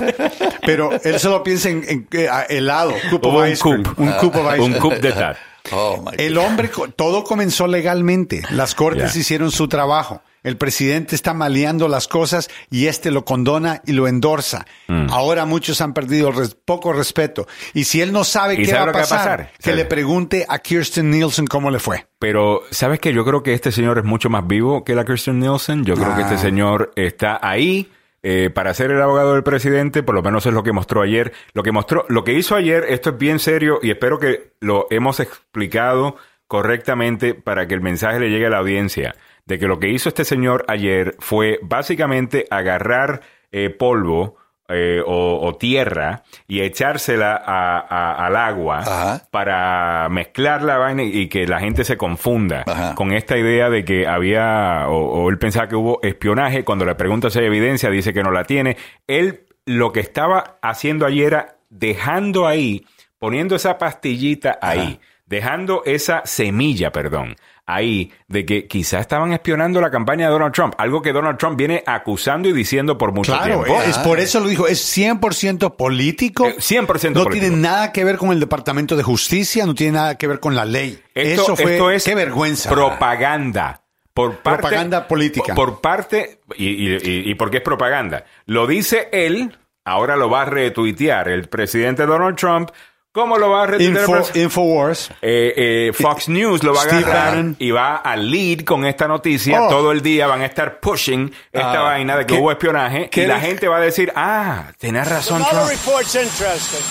[0.65, 2.93] Pero él solo piensa en, en, eh, a- helado.
[3.09, 3.83] Coup Hubo of un ice cream.
[3.83, 4.01] coup.
[4.01, 5.37] Un coup of ice un coup de tal.
[5.73, 8.41] Oh, El hombre, todo comenzó legalmente.
[8.51, 10.21] Las cortes hicieron su trabajo.
[10.47, 14.65] El presidente está maleando las cosas y este lo condona y lo endorsa.
[14.87, 15.07] Mm.
[15.11, 17.47] Ahora muchos han perdido res- poco respeto.
[17.73, 19.75] Y si él no sabe ¿Y qué sabe va a va pasar, que ¿Sabe?
[19.75, 22.07] le pregunte a Kirsten Nielsen cómo le fue.
[22.17, 25.39] Pero, ¿sabes que Yo creo que este señor es mucho más vivo que la Kirsten
[25.39, 25.83] Nielsen.
[25.83, 26.31] Yo creo que Ah.
[26.31, 27.91] este señor está ahí
[28.23, 30.01] eh, para ser el abogado del presidente.
[30.01, 31.33] Por lo menos es lo que mostró ayer.
[31.53, 34.87] Lo que mostró, lo que hizo ayer, esto es bien serio y espero que lo
[34.91, 36.15] hemos explicado
[36.47, 39.15] correctamente para que el mensaje le llegue a la audiencia.
[39.47, 44.35] De que lo que hizo este señor ayer fue básicamente agarrar eh, polvo
[44.69, 49.21] eh, o, o tierra y echársela a- a- al agua Ajá.
[49.31, 52.93] para mezclar la vaina y que la gente se confunda Ajá.
[52.93, 56.65] con esta idea de que había, o, o él pensaba que hubo espionaje.
[56.65, 58.75] Cuando le pregunta si hay evidencia, dice que no la tiene.
[59.07, 62.85] Él lo que estaba haciendo ayer era dejando ahí,
[63.19, 67.35] poniendo esa pastillita ahí, dejando esa semilla, perdón,
[67.65, 71.57] ahí, de que quizá estaban espionando la campaña de Donald Trump, algo que Donald Trump
[71.57, 73.81] viene acusando y diciendo por mucho Claro, tiempo.
[73.83, 74.67] es por eso lo dijo.
[74.67, 76.47] Es 100% político.
[76.47, 77.45] Eh, 100% No político.
[77.47, 80.55] tiene nada que ver con el Departamento de Justicia, no tiene nada que ver con
[80.55, 80.99] la ley.
[81.13, 82.69] Esto, eso fue, esto es qué vergüenza.
[82.69, 83.81] propaganda.
[84.13, 85.53] Por parte, Propaganda política.
[85.53, 88.23] Por parte, y, y, y, y por qué es propaganda.
[88.47, 92.71] Lo dice él, ahora lo va a retuitear el presidente Donald Trump.
[93.13, 95.09] ¿Cómo lo va a el Info, Infowars.
[95.23, 95.53] Eh,
[95.89, 99.63] eh, Fox News lo va a agarrar y va a lead con esta noticia.
[99.63, 99.69] Oh.
[99.69, 101.81] Todo el día van a estar pushing esta Ah.
[101.81, 105.07] vaina de que ¿Qué- hubo espionaje qué y la gente va a decir, ah, tenés
[105.07, 105.71] razón Another Trump.
[105.71, 106.83] report's interesting.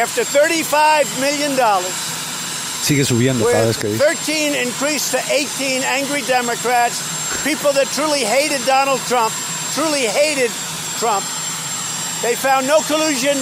[0.00, 1.56] After $35 million,
[2.82, 4.04] Sigue subiendo cada vez que dice.
[4.04, 7.02] 13 increased to 18 angry Democrats,
[7.42, 9.32] people that truly hated Donald Trump,
[9.74, 10.50] truly hated
[11.00, 11.24] Trump,
[12.22, 13.36] they found no collusion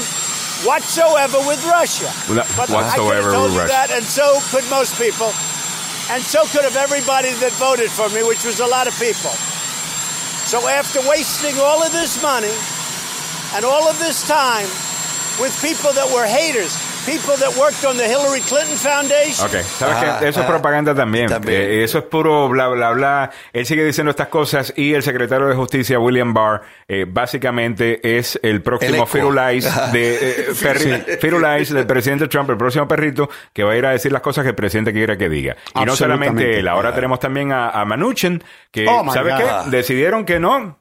[0.64, 2.08] whatsoever with Russia.
[2.28, 3.72] Wha- But whatsoever I could have told with you Russia.
[3.76, 5.32] that, and so could most people,
[6.10, 9.34] and so could have everybody that voted for me, which was a lot of people.
[10.46, 12.54] So after wasting all of this money
[13.54, 14.68] and all of this time
[15.42, 19.96] with people that were haters, people that worked on the Hillary Clinton Foundation, Ok, sabes
[19.96, 21.28] Ah, que eso es ah, propaganda también.
[21.28, 21.60] también.
[21.62, 23.30] Eh, eso es puro bla, bla, bla.
[23.52, 28.38] Él sigue diciendo estas cosas y el secretario de Justicia, William Barr, eh, básicamente es
[28.42, 29.06] el próximo.
[29.06, 33.86] Firulais de, eh, perri- Firulais del presidente Trump, el próximo perrito, que va a ir
[33.86, 35.56] a decir las cosas que el presidente quiera que diga.
[35.74, 39.38] Y no solamente él, ahora tenemos también a, a Manuchin, que, Oh, my ¿sabe God.
[39.64, 39.70] qué?
[39.70, 40.78] Decidieron que no.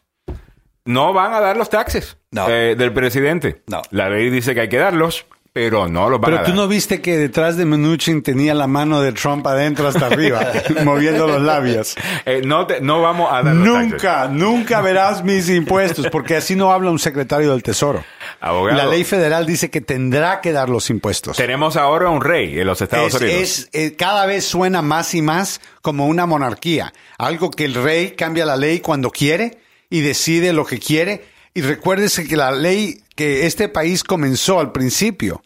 [0.87, 2.47] No van a dar los taxes No.
[2.47, 3.63] eh, del presidente.
[3.67, 3.81] No.
[3.91, 5.25] La ley dice que hay que darlos,
[5.55, 6.57] pero no los van a Pero tú dar.
[6.63, 10.51] no viste que detrás de Mnuchin tenía la mano de Trump adentro hasta arriba,
[10.83, 11.95] moviendo los labios.
[12.25, 13.55] Eh, no, te- no vamos a dar.
[13.55, 18.03] Nunca, nunca verás mis impuestos, porque así no habla un secretario del Tesoro.
[18.41, 18.77] Abogado.
[18.77, 21.37] La ley federal dice que tendrá que dar los impuestos.
[21.37, 23.41] Tenemos ahora un rey en los Estados Es, Unidos.
[23.41, 26.91] es, eh, cada vez suena más y más como una monarquía.
[27.17, 29.57] Algo que el rey cambia la ley cuando quiere
[29.89, 31.33] y decide lo que quiere.
[31.55, 35.41] Y recuérdese que la ley que este país comenzó al principio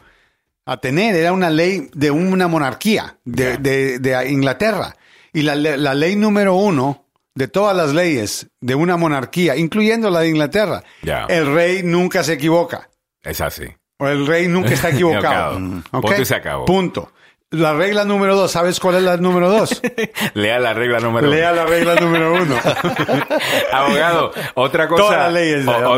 [0.65, 4.95] a tener era una ley de una monarquía de, de- de Inglaterra.
[5.31, 10.21] Y la, la ley número uno de todas las leyes de una monarquía, incluyendo la
[10.21, 10.83] de Inglaterra,
[11.29, 12.89] el rey nunca se equivoca.
[13.23, 13.65] Es así.
[13.99, 15.59] O el rey nunca está equivocado.
[15.59, 15.83] Mm.
[15.91, 16.65] Punto y se acabó.
[16.65, 17.11] Punto.
[17.51, 19.81] La regla número dos, ¿sabes cuál es la número dos?
[20.35, 22.55] Lea la regla número Lea la regla número uno.
[23.73, 25.03] Abogado, otra cosa.
[25.03, 25.93] Todas las leyes de la o-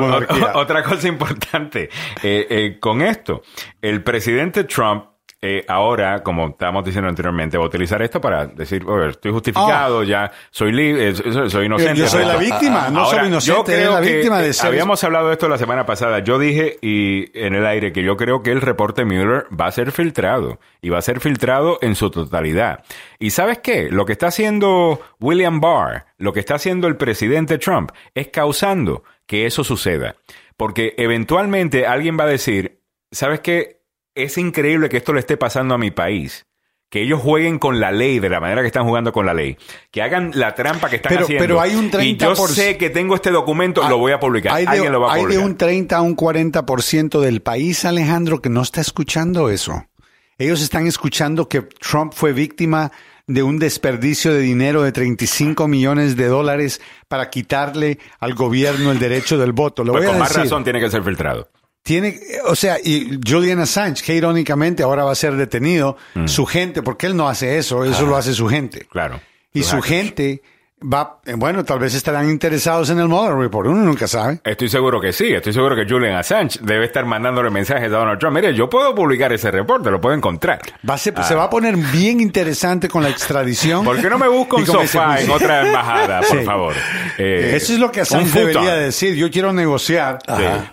[0.55, 1.89] o- otra cosa importante.
[2.23, 3.41] Eh, eh, con esto,
[3.81, 5.10] el presidente Trump.
[5.43, 10.03] Eh, ahora, como estábamos diciendo anteriormente, va a utilizar esto para decir, "Oye, estoy justificado,
[10.03, 11.95] ya soy libre, soy, soy inocente.
[11.99, 14.53] Yo soy la víctima, no Ahora, soy inocente, yo creo la que, víctima de eh,
[14.53, 16.19] ser- Habíamos hablado de esto la semana pasada.
[16.19, 19.71] Yo dije y en el aire que yo creo que el reporte Mueller va a
[19.71, 22.83] ser filtrado y va a ser filtrado en su totalidad.
[23.17, 23.89] ¿Y sabes qué?
[23.89, 29.03] Lo que está haciendo William Barr, lo que está haciendo el presidente Trump es causando
[29.25, 30.15] que eso suceda.
[30.55, 32.79] Porque eventualmente alguien va a decir,
[33.11, 33.80] ¿sabes qué?
[34.15, 36.45] Es increíble que esto le esté pasando a mi país.
[36.93, 39.55] que ellos jueguen con la ley de la manera que están jugando con la ley,
[39.91, 41.41] que hagan la trampa que están Pero- haciendo.
[41.41, 42.47] pero hay un y yo 30%.
[42.53, 44.53] sé que tengo este documento, lo voy a publicar.
[44.55, 45.45] Hay de, Alguien lo va a hay de publicar.
[45.45, 49.85] un 30 a un 40% del país, Alejandro, que no está escuchando eso.
[50.37, 52.91] Ellos están escuchando que Trump fue víctima
[53.25, 58.99] de un desperdicio de dinero de 35 millones de dólares para quitarle al gobierno el
[58.99, 59.85] derecho del voto.
[59.85, 60.43] Lo Pues voy a con más decir.
[60.43, 61.47] razón tiene que ser filtrado.
[61.83, 66.83] Tiene, o sea, y Julian Assange, que irónicamente ahora va a ser detenido, su gente,
[66.83, 68.85] porque él no hace eso, eso lo hace su gente.
[68.89, 69.19] Claro.
[69.53, 69.87] Y su hackers.
[69.87, 70.41] gente
[70.81, 74.39] va, eh, bueno, tal vez estarán interesados en el Mueller Report, uno nunca sabe.
[74.43, 78.19] Estoy seguro que sí, estoy seguro que Julian Assange debe estar mandándole mensajes a Donald
[78.19, 78.35] Trump.
[78.35, 80.59] Mire, yo puedo publicar ese reporte, lo puedo encontrar.
[80.87, 81.23] Va a ser- Ah.
[81.23, 83.83] Se va a poner bien interesante con la extradición.
[83.85, 86.45] ¿Por qué no me busco un sofá en otra embajada, por Sí.
[86.45, 86.73] favor?
[87.17, 89.15] Eh, Eso es lo que Assange debería decir.
[89.15, 90.17] Yo quiero negociar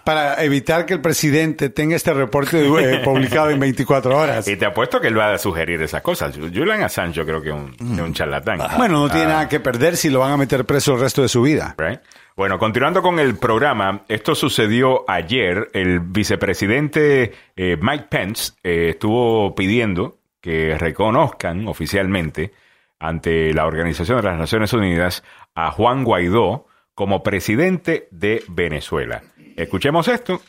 [0.05, 4.49] para evitar que el presidente tenga este reporte eh, publicado en 24 horas.
[4.49, 6.35] Y te apuesto que él va a sugerir esas cosas.
[6.37, 8.59] Julian Assange yo creo que es un, es un charlatán.
[8.77, 9.29] Bueno, no tiene Ah.
[9.29, 11.75] nada que perder si lo van a meter preso el resto de su vida.
[11.77, 12.01] Right.
[12.37, 15.71] Bueno, continuando con el programa, esto sucedió ayer.
[15.75, 22.53] El vicepresidente eh, Mike Pence eh, estuvo pidiendo que reconozcan oficialmente
[23.01, 29.23] ante la Organización de las Naciones Unidas a Juan Guaidó como presidente de Venezuela.
[29.57, 30.41] Escuchemos esto.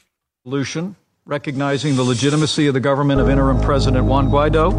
[1.26, 4.74] recognizing the legitimacy of the government of interim President Juan Guaido.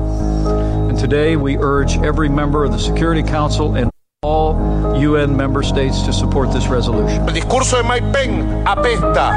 [0.89, 3.89] And today we urge every member of the Security Council and
[4.23, 4.55] all
[4.99, 7.27] UN member states to support this resolution.
[7.27, 9.31] El discurso de Mike Pence apesta.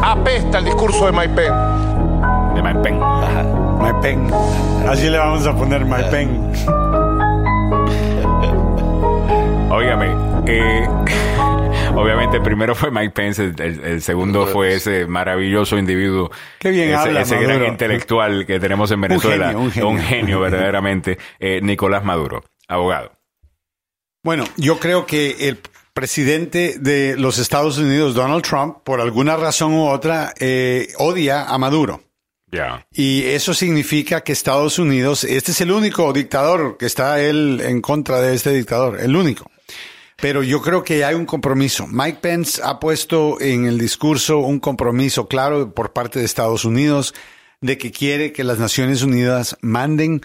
[0.00, 1.52] Apesta el discurso de Mike Pence.
[2.54, 3.00] De Mike Pence.
[3.80, 4.30] My pen.
[4.88, 6.52] Así le vamos a poner my pen.
[9.72, 10.14] Óigame,
[10.46, 10.86] eh,
[11.96, 16.98] obviamente el primero fue Mike Pence, el, segundo fue ese maravilloso individuo, Qué bien ese,
[16.98, 20.38] habla, ese gran intelectual que tenemos en Venezuela, genio, un genio.
[20.42, 23.10] verdaderamente, eh, Nicolás Maduro, abogado.
[24.24, 25.58] Bueno, yo creo que el
[25.92, 31.58] presidente de los Estados Unidos, Donald Trump, por alguna razón u otra, eh, odia a
[31.58, 32.02] Maduro.
[32.50, 32.86] Ya.
[32.90, 37.82] Y eso significa que Estados Unidos, este es el único dictador que está él en
[37.82, 39.50] contra de este dictador, el único.
[40.16, 41.86] Pero yo creo que hay un compromiso.
[41.86, 47.12] Mike Pence ha puesto en el discurso un compromiso claro por parte de Estados Unidos
[47.60, 50.22] de que quiere que las Naciones Unidas manden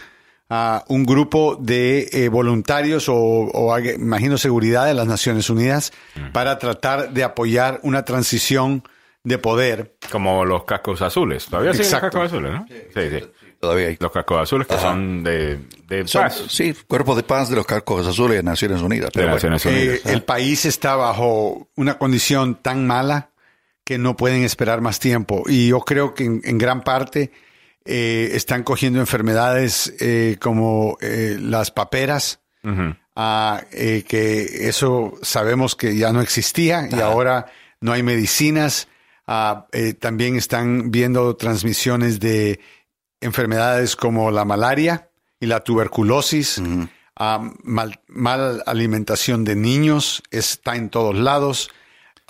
[0.50, 5.92] a un grupo de eh, voluntarios o, o imagino seguridad de las Naciones Unidas
[6.32, 8.82] para tratar de apoyar una transición
[9.22, 11.46] de poder Como los cascos azules.
[11.46, 12.66] Todavía siguen los cascos azules, ¿no?
[12.68, 13.24] Sí, sí.
[13.60, 13.96] Todavía hay.
[14.00, 16.42] Los cascos azules que son de, de Son- paz.
[16.48, 19.10] sí, cuerpos de paz de los carcos azules de Naciones Unidas.
[19.12, 19.50] de Pero bueno.
[19.50, 20.06] Naciones Eh, Unidas.
[20.06, 23.30] el país está bajo una condición tan mala
[23.84, 25.42] que no pueden esperar más tiempo.
[25.46, 27.30] Y yo creo que en, en gran parte
[27.84, 32.94] eh, están cogiendo enfermedades eh, como eh, las paperas, Ujú.
[33.16, 37.46] ah, eh, que eso sabemos que ya no existía y ahora
[37.80, 38.88] no hay medicinas.
[39.26, 42.60] Ah, eh, también están viendo transmisiones de
[43.20, 46.60] enfermedades como la malaria y la tuberculosis,
[47.16, 51.70] mal, mal alimentación de niños, está en todos lados.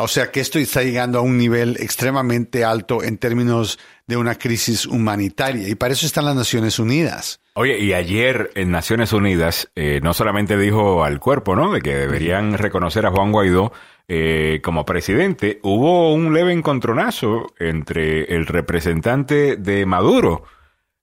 [0.03, 4.35] O sea que esto está llegando a un nivel extremadamente alto en términos de una
[4.35, 7.41] crisis humanitaria y para eso están las Naciones Unidas.
[7.55, 11.73] Oye, y ayer en Naciones Unidas eh, no solamente dijo al cuerpo, ¿no?
[11.73, 13.73] De que deberían reconocer a Juan Guaidó
[14.09, 20.43] eh, como presidente, hubo un leve encontronazo entre el representante de Maduro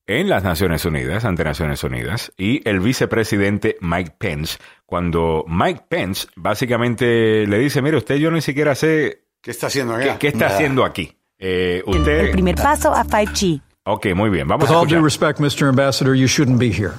[0.08, 6.28] en las Naciones Unidas, ante Naciones Unidas, y el vicepresidente Mike Pence, cuando Mike Pence
[6.36, 10.20] básicamente le dice, mire, usted yo ni siquiera sé ¿Qué está haciendo qué, acá?
[10.20, 11.16] qué está haciendo aquí.
[11.38, 12.20] Eh, usted...
[12.26, 13.62] El primer paso a 5G.
[13.84, 15.34] Ok, muy bien, vamos With a all due escuchar.
[15.36, 15.70] respect, Mr.
[15.70, 16.94] Ambassador, you shouldn't be here.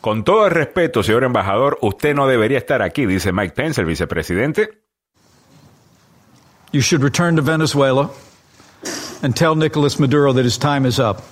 [0.00, 3.86] Con todo el respeto, señor embajador, usted no debería estar aquí, dice Mike Pence, el
[3.86, 4.70] vicepresidente.
[6.72, 8.10] You should return to Venezuela
[9.22, 11.22] and tell Nicolas Maduro that his time is up.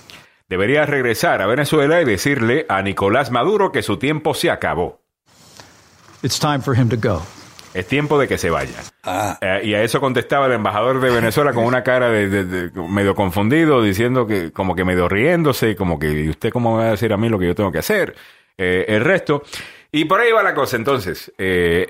[0.49, 5.01] Debería regresar a Venezuela y decirle a Nicolás Maduro que su tiempo se acabó.
[6.23, 7.21] It's time for him to go.
[7.73, 8.73] Es tiempo de que se vaya.
[9.41, 12.81] Eh, y a eso contestaba el embajador de Venezuela con una cara de, de- de-
[12.81, 16.87] medio confundido, diciendo que como que medio riéndose, como que ¿y usted cómo me va
[16.87, 18.15] a decir a mí lo que yo tengo que hacer?
[18.57, 19.43] Eh, el resto.
[19.91, 20.75] Y por ahí va la cosa.
[20.77, 21.87] Entonces, eh,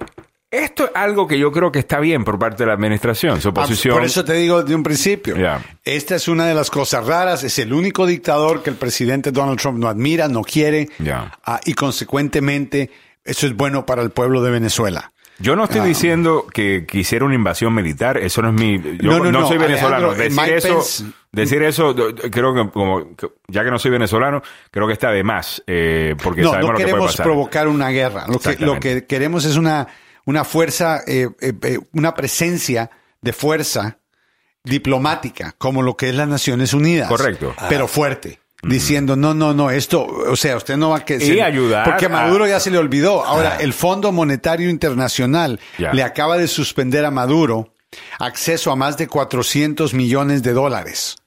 [0.49, 3.41] esto es algo que yo creo que está bien por parte de la administración.
[3.41, 3.95] Su posición.
[3.95, 5.35] Por eso te digo de un principio.
[5.83, 7.43] Esta es una de las cosas raras.
[7.43, 10.87] Es el único dictador que el presidente Donald Trump no admira, no quiere.
[11.43, 12.89] Ah, y consecuentemente,
[13.23, 15.11] eso es bueno para el pueblo de Venezuela.
[15.39, 15.65] Yo no Ah.
[15.65, 18.79] estoy diciendo que quisiera una invasión militar, eso no es mi...
[18.79, 20.09] Yo No, no, no, no, soy venezolano.
[20.11, 21.95] Alejandro, Decir eso, Pence- Decir eso,
[22.31, 23.09] creo que como
[23.47, 26.71] ya que no soy venezolano, creo que está de más, eh, porque no, sabemos no
[26.73, 27.23] lo que puede queremos pasar.
[27.25, 28.25] provocar una guerra.
[28.27, 29.87] Lo que, lo que queremos es una,
[30.27, 33.97] una fuerza, eh, eh, eh, una presencia de fuerza
[34.63, 37.07] diplomática, como lo que es las Naciones Unidas.
[37.07, 37.55] Correcto.
[37.69, 38.39] Pero fuerte.
[38.63, 42.05] Diciendo, no, no, no, esto, o sea, usted no va a que Y ayudar Porque
[42.05, 43.23] a a- Maduro ya se le olvidó.
[43.23, 45.93] Ahora, el Fondo Monetario Internacional Ya.
[45.93, 47.71] le acaba de suspender a Maduro
[48.19, 51.17] acceso a más de 400 millones de dólares.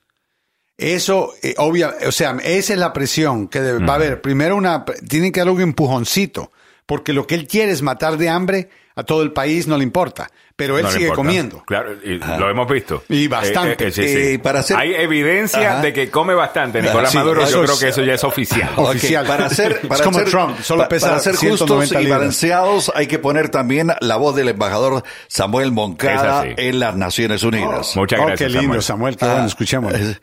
[0.77, 4.21] Eso, eh, obvia, o sea, esa es la presión que debe- va a haber.
[4.23, 6.51] Primero, una, tiene que dar un empujoncito,
[6.85, 9.85] porque lo que él quiere es matar de hambre a todo el país, no le
[9.85, 10.29] importa.
[10.57, 11.17] Pero él No sigue importa.
[11.23, 11.63] comiendo.
[11.67, 13.03] Claro, y lo hemos visto.
[13.09, 13.85] Y bastante.
[13.85, 14.19] Eh, eh, sí, sí.
[14.35, 15.81] Eh, para hacer- Hay evidencia Ajá.
[15.81, 16.83] de que come bastante.
[16.83, 18.69] Nicolás Sí, Maduro, yo es- creo que eso ya es oficial.
[18.77, 19.27] Oficial.
[19.27, 22.11] Para ser, Es para como ser- Trump, solo pa- pesa para ser 190 justos y
[22.11, 27.97] balanceados, hay que poner también la voz del embajador Samuel Moncada en las Naciones Unidas.
[27.97, 28.53] Muchas Oh, gracias.
[28.53, 29.15] qué lindo, Samuel.
[29.15, 29.17] Samuel.
[29.23, 29.95] Ah, bueno, escuchemos.
[29.95, 30.21] Es,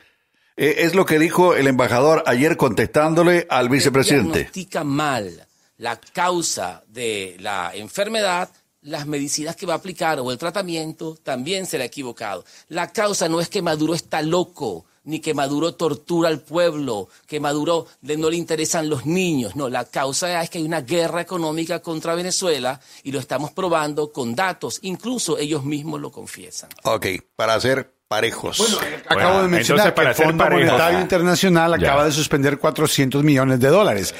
[0.56, 4.38] es lo que dijo el embajador ayer contestándole al vicepresidente.
[4.38, 5.47] diagnostica mal
[5.78, 8.50] la causa de la enfermedad,
[8.82, 12.44] las medicinas que va a aplicar o el tratamiento también será equivocado.
[12.68, 17.40] La causa no es que Maduro está loco, ni que Maduro tortura al pueblo, que
[17.40, 19.56] Maduro no le interesan los niños.
[19.56, 24.12] No, la causa es que hay una guerra económica contra Venezuela y lo estamos probando
[24.12, 24.78] con datos.
[24.82, 26.70] Incluso ellos mismos lo confiesan.
[26.84, 28.80] Ok, para ser parejos.
[29.06, 31.88] Acabo Bueno, de mencionar que el Fondo parejos- Monetario Internacional Ya.
[31.88, 34.14] acaba de suspender 400 millones de dólares.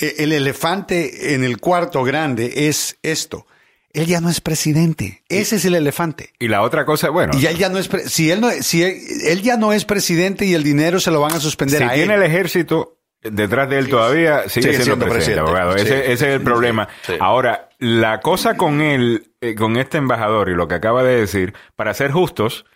[0.00, 3.46] Eh, El elefante en el cuarto grande es esto.
[3.92, 5.22] Él ya no es presidente.
[5.28, 6.32] Ese es el elefante.
[6.38, 8.96] Y la otra cosa, bueno, Y él ya no es si él no si él,
[9.24, 11.92] él ya no es presidente y el dinero se lo van a suspender si a
[11.94, 15.72] tiene el ejército detrás de él todavía, sigue, sigue siendo, siendo presidente, abogado.
[15.78, 15.80] Sí.
[15.84, 16.88] Ese, ese es el problema.
[17.06, 17.14] sí.
[17.18, 21.54] Ahora, la cosa con él, eh, con este embajador y lo que acaba de decir,
[21.74, 22.66] para ser justos,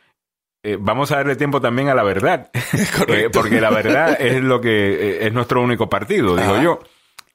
[0.62, 2.50] eh, vamos a darle tiempo también a la verdad.
[3.08, 6.80] Eh, porque la verdad es lo que eh, es nuestro único partido, digo yo.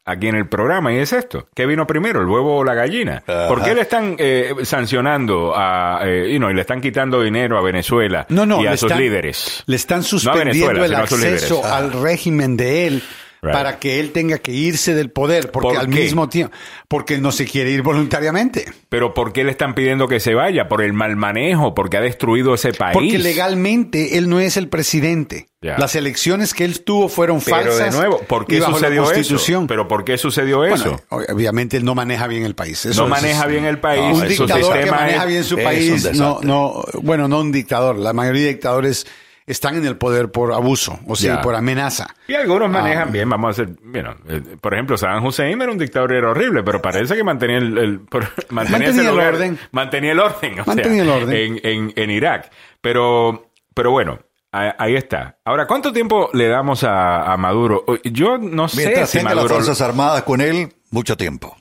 [0.06, 1.50] Aquí en el programa, y es esto.
[1.54, 3.24] ¿Qué vino primero, el huevo o la gallina?
[3.28, 3.50] Ajá.
[3.50, 7.58] ¿Por qué le están eh, sancionando a, eh, you know, y le están quitando dinero
[7.58, 9.64] a Venezuela No, no, y a sus están- líderes?
[9.66, 13.04] Le están suspendiendo el acceso al régimen de él
[13.42, 13.54] Right.
[13.54, 16.00] para que él tenga que irse del poder, porque ¿Por al qué?
[16.02, 16.54] mismo tiempo,
[16.88, 18.66] porque no se quiere ir voluntariamente.
[18.90, 20.68] Pero ¿por qué le están pidiendo que se vaya?
[20.68, 21.76] ¿Por el mal manejo?
[21.76, 22.94] ¿Porque ha destruido ese país?
[22.94, 25.48] Porque legalmente él no es el presidente.
[25.62, 27.92] Las elecciones que él tuvo fueron Pero falsas.
[27.94, 29.66] de nuevo, ¿por qué sucedió eso?
[29.68, 31.00] ¿Pero por qué sucedió eso?
[31.10, 32.86] Bueno, obviamente él no maneja bien el país.
[32.86, 34.16] Eso no es- maneja bien el país.
[34.18, 37.98] un dictador que maneja es- bien su país, no, no, bueno, no un dictador.
[37.98, 39.06] La mayoría de dictadores
[39.48, 42.08] están en el poder por abuso, o sea, por amenaza.
[42.28, 43.12] Y algunos manejan Ah.
[43.12, 46.62] bien, vamos a hacer, bueno, eh, por ejemplo, Saddam Hussein era un dictador era horrible,
[46.64, 49.60] pero parece que mantenía el, el- por- mantenía, Mantenía ese el lugar- orden.
[49.72, 51.36] mantenía el orden, o sea, Mantenía el orden.
[51.36, 52.52] En, en- en Irak.
[52.82, 54.20] Pero, pero bueno,
[54.52, 55.40] a- ahí está.
[55.46, 57.86] Ahora, ¿cuánto tiempo le damos a, a Maduro?
[58.04, 59.56] Yo no sé Mientras si tenga Maduro...
[59.56, 61.56] las Fuerzas Armadas con él, mucho tiempo.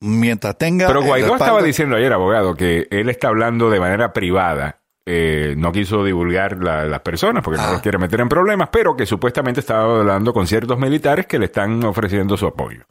[0.00, 0.86] Mientras tenga.
[0.86, 4.80] Pero Guaidó estaba diciendo ayer, abogado, que él está hablando de manera privada.
[5.06, 7.72] Eh, no quiso divulgar la- las personas porque no Ah.
[7.72, 11.46] los quiere meter en problemas, pero que supuestamente estaba hablando con ciertos militares que le
[11.46, 12.84] están ofreciendo su apoyo.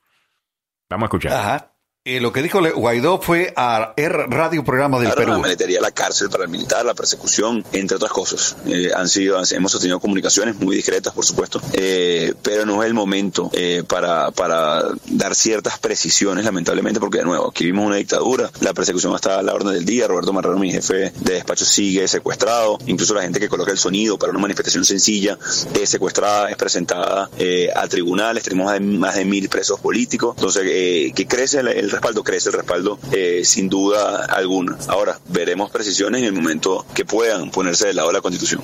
[0.89, 1.31] Vamos a escuchar.
[1.33, 1.72] Ajá.
[2.05, 5.31] Y lo que dijo Le- Guaidó fue a R Radio Programa del Perú.
[5.31, 8.57] la maletería, la cárcel para el militar, la persecución, entre otras cosas.
[8.65, 12.87] Eh, han sido, han- hemos sostenido comunicaciones muy discretas, por supuesto, eh, pero no es
[12.89, 17.95] el momento eh, para, para dar ciertas precisiones, lamentablemente, porque de nuevo, aquí vimos una
[17.95, 21.63] dictadura, la persecución está a la orden del día, Roberto Marrero, mi jefe de despacho,
[21.63, 25.37] sigue secuestrado, incluso la gente que coloca el sonido para una manifestación sencilla
[25.73, 30.33] es secuestrada, es presentada eh, a tribunales, tenemos más de, más de mil presos políticos,
[30.35, 34.77] entonces eh, que crece el, el respaldo, crece el respaldo eh, sin duda alguna.
[34.87, 38.61] Ahora, veremos precisiones en el momento que puedan ponerse del lado de la Constitución.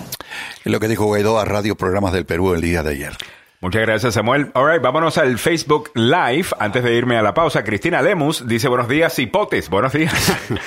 [0.64, 3.14] Es lo que dijo Guaidó a Radio Programas del Perú el día de ayer.
[3.62, 4.52] Muchas gracias, Samuel.
[4.54, 6.48] All right, vámonos al Facebook Live.
[6.60, 9.70] Antes de irme a la pausa, Cristina Lemus dice buenos días, hipotes.
[9.70, 10.14] Buenos días.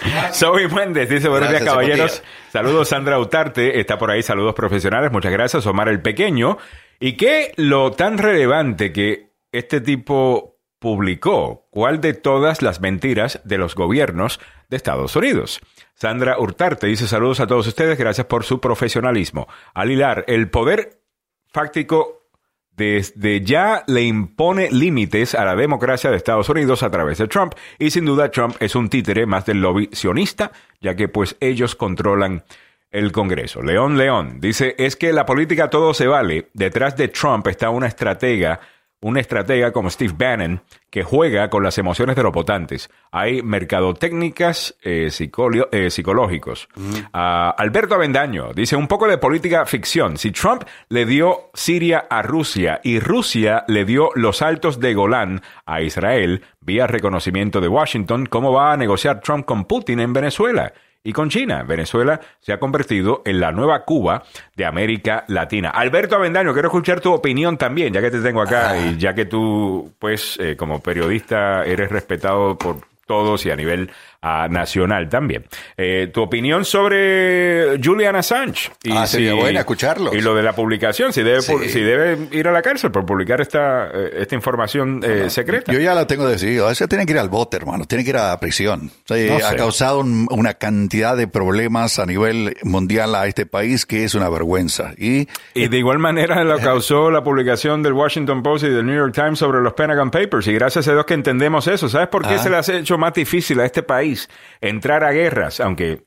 [0.34, 2.22] Zoe Méndez dice buenos Gracias, días, caballeros.
[2.52, 3.80] Saludos, Sandra Utarte.
[3.80, 5.10] Está por ahí, saludos profesionales.
[5.10, 6.58] Muchas gracias, Omar el Pequeño.
[7.00, 10.51] Y qué lo tan relevante que este tipo
[10.82, 11.68] publicó.
[11.70, 15.60] ¿Cuál de todas las mentiras de los gobiernos de Estados Unidos?
[15.94, 17.96] Sandra Hurtarte dice saludos a todos ustedes.
[17.96, 19.46] Gracias por su profesionalismo.
[19.74, 21.00] Al hilar, el poder
[21.46, 22.26] fáctico
[22.72, 27.54] desde ya le impone límites a la democracia de Estados Unidos a través de Trump
[27.78, 31.76] y sin duda Trump es un títere más del lobby sionista ya que pues ellos
[31.76, 32.42] controlan
[32.90, 33.62] el Congreso.
[33.62, 36.48] León León dice es que la política todo se vale.
[36.54, 38.58] Detrás de Trump está una estratega
[39.02, 42.90] un estratega como Steve Bannon que juega con las emociones de los votantes.
[43.10, 46.68] Hay mercadotécnicas eh, eh, psicológicos.
[47.12, 50.16] Ah, Alberto Avendaño dice un poco de política ficción.
[50.16, 55.42] Si Trump le dio Siria a Rusia y Rusia le dio los altos de Golán
[55.66, 60.72] a Israel vía reconocimiento de Washington, ¿cómo va a negociar Trump con Putin en Venezuela?
[61.04, 61.62] Y con China.
[61.62, 64.22] Venezuela se ha convertido en la nueva Cuba
[64.54, 65.70] de América Latina.
[65.70, 69.24] Alberto Avendaño, quiero escuchar tu opinión también, ya que te tengo acá y ya que
[69.24, 73.90] tú, pues, eh, como periodista eres respetado por todos y a nivel
[74.22, 75.44] ah, nacional también.
[75.76, 78.70] Eh, tu opinión sobre Julian Assange.
[78.92, 80.14] Ah, sería bueno escucharlo.
[80.14, 81.54] Y lo de la publicación, si debe, Sí.
[81.68, 85.72] si debe ir a la cárcel por publicar esta, eh, esta información eh, secreta.
[85.72, 86.70] Yo ya la tengo decidido.
[86.70, 87.84] Ese tiene que ir al bote, hermano.
[87.84, 88.90] Tiene que ir a prisión.
[89.04, 89.56] O sea, No ha sé.
[89.56, 94.28] causado un- una cantidad de problemas a nivel mundial a este país que es una
[94.28, 94.92] vergüenza.
[94.96, 98.96] Y Y de igual manera lo causó la publicación del Washington Post y del New
[98.96, 100.46] York Times sobre los Pentagon Papers.
[100.46, 101.88] Y gracias a Dios que entendemos eso.
[101.88, 102.38] ¿Sabes por qué Ah.
[102.38, 104.11] se le ha hecho más difícil a este país
[104.60, 105.60] entrar a guerras?
[105.60, 106.04] Aunque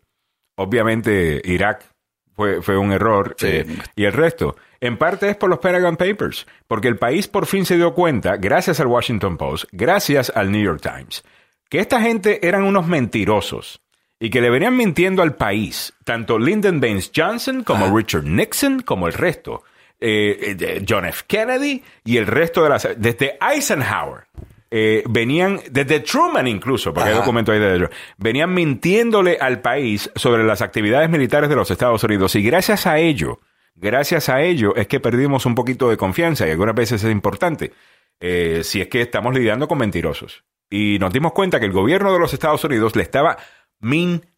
[0.55, 1.85] obviamente Irak
[2.33, 4.55] fue, fue un error eh, y el resto.
[4.79, 8.37] En parte es por los Pentagon Papers, porque el país por fin se dio cuenta,
[8.37, 11.23] gracias al Washington Post, gracias al New York Times,
[11.69, 13.81] que esta gente eran unos mentirosos
[14.19, 19.07] y que le venían mintiendo al país, tanto Lyndon Baines Johnson como Richard Nixon, como
[19.07, 19.63] el resto,
[19.99, 21.23] eh, eh, John F.
[21.27, 22.87] Kennedy y el resto de las...
[22.97, 24.25] Desde Eisenhower.
[24.77, 27.21] Eh, venían, desde Truman incluso, porque hay Ajá.
[27.21, 32.03] documentos ahí de ellos, venían mintiéndole al país sobre las actividades militares de los Estados
[32.03, 33.39] Unidos y gracias a ello,
[33.73, 37.71] gracias a ello es que perdimos un poquito de confianza y algunas veces es importante,
[38.19, 40.43] eh, si es que estamos lidiando con mentirosos.
[40.69, 43.37] Y nos dimos cuenta que el gobierno de los Estados Unidos le estaba
[43.79, 44.34] mintiendo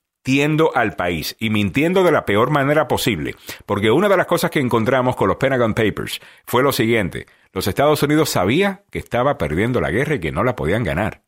[0.76, 3.36] al país y mintiendo de la peor manera posible.
[3.66, 7.28] Porque una de las cosas que encontramos con los Pentagon Papers fue lo siguiente.
[7.54, 11.22] Los Estados Unidos sabía que estaba perdiendo la guerra y que no la podían ganar.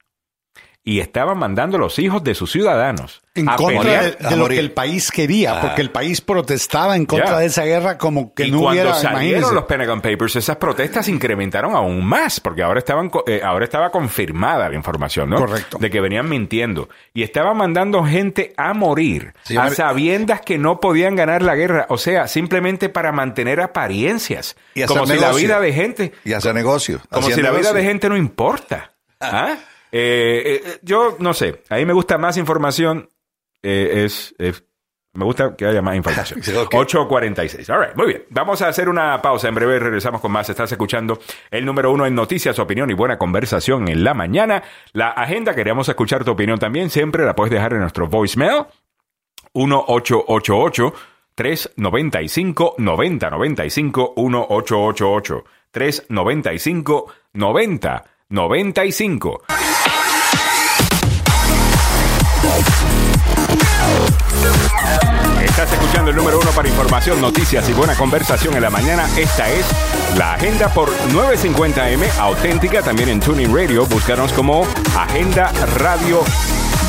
[0.82, 4.18] Y estaban mandando a los hijos de sus ciudadanos En a contra pelear.
[4.18, 5.62] de, de lo que el país quería, Ah.
[5.62, 7.38] porque el país protestaba en contra Ya.
[7.40, 9.54] de esa guerra como que y no cuando hubiera, salieron imagínese.
[9.56, 13.92] los Pentagon Papers, esas protestas se incrementaron aún más, porque ahora estaban eh, ahora estaba
[13.92, 15.36] confirmada la información, ¿no?
[15.38, 15.78] Correcto.
[15.80, 20.80] De que venían mintiendo y estaban mandando gente a morir Sí, a sabiendas que no
[20.80, 25.22] podían ganar la guerra, o sea, simplemente para mantener apariencias, Y hacer como si la
[25.28, 25.46] negocio.
[25.48, 27.02] vida de gente, y hacer negocio.
[27.12, 27.74] como si la vida negocio.
[27.74, 28.94] de gente no importa.
[29.20, 29.58] ¿Ah?
[29.92, 33.10] Eh, eh, yo no sé, a mí me gusta más información,
[33.64, 34.64] eh, es, es-
[35.12, 36.44] me gusta que haya más información.
[36.44, 36.72] Sí, ok.
[36.72, 37.68] 8.46.
[37.74, 38.26] All right, muy bien.
[38.30, 39.48] Vamos a hacer una pausa.
[39.50, 40.48] En breve regresamos con más.
[40.50, 41.20] Estás escuchando
[41.50, 44.62] el número uno en noticias, opinión y buena conversación en la mañana.
[44.94, 46.92] La agenda, queríamos escuchar tu opinión también.
[46.92, 48.66] Siempre la puedes dejar en nuestro voicemail.
[49.56, 50.94] 1888
[51.34, 59.42] 395 9095 1888 395 9095
[66.08, 69.08] el número uno para información, noticias y buena conversación en la mañana.
[69.18, 69.66] Esta es
[70.18, 73.86] la agenda por 950M, auténtica también en Tuning Radio.
[73.86, 76.22] Búscanos como Agenda Radio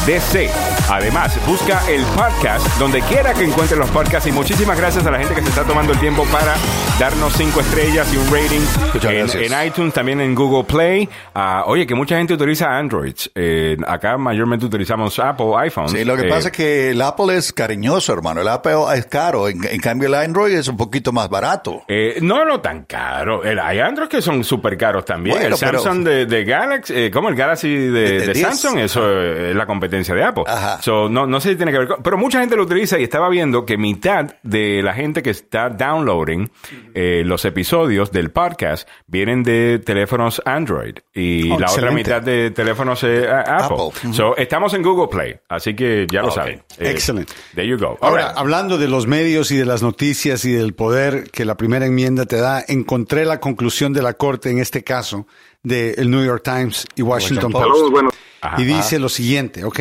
[0.06, 0.79] DC.
[0.90, 4.28] Además, busca el podcast donde quiera que encuentres los podcasts.
[4.28, 6.56] Y muchísimas gracias a la gente que se está tomando el tiempo para
[6.98, 8.60] darnos cinco estrellas y un rating
[9.08, 11.08] en, en iTunes, también en Google Play.
[11.34, 13.30] Ah, oye, que mucha gente utiliza Androids.
[13.36, 15.92] Eh, acá mayormente utilizamos Apple, iPhones.
[15.92, 18.40] Sí, lo que Eh, pasa es que el Apple es cariñoso, hermano.
[18.40, 19.48] El Apple es caro.
[19.48, 21.82] En, en cambio, el Android es un poquito más barato.
[21.86, 23.44] Eh, no, no tan caro.
[23.44, 25.36] El, hay Android que son súper caros también.
[25.38, 28.32] Bueno, el pero- Samsung de, de Galaxy, eh, como el Galaxy de, De- de de
[28.32, 28.48] 10.
[28.48, 30.44] Samsung, eso es la competencia de Apple.
[30.48, 30.78] Ajá.
[30.80, 32.02] So, no, no sé si tiene que ver con...
[32.02, 35.68] Pero mucha gente lo utiliza y estaba viendo que mitad de la gente que está
[35.70, 36.50] downloading
[36.94, 42.50] eh, los episodios del podcast vienen de teléfonos Android y Oh, la otra mitad de
[42.50, 43.76] teléfonos eh, Apple.
[43.92, 44.12] Apple.
[44.12, 46.62] So, estamos en Google Play, así que ya lo saben.
[46.78, 47.32] Eh, Excelente.
[47.54, 47.96] There you go.
[48.00, 48.38] All Ahora, right.
[48.38, 52.26] hablando de los medios y de las noticias y del poder que la primera enmienda
[52.26, 55.26] te da, encontré la conclusión de la Corte en este caso
[55.62, 58.16] de el New York Times y Washington Washington Post.
[58.42, 58.60] Ajá.
[58.60, 59.80] y dice lo siguiente, ¿ok?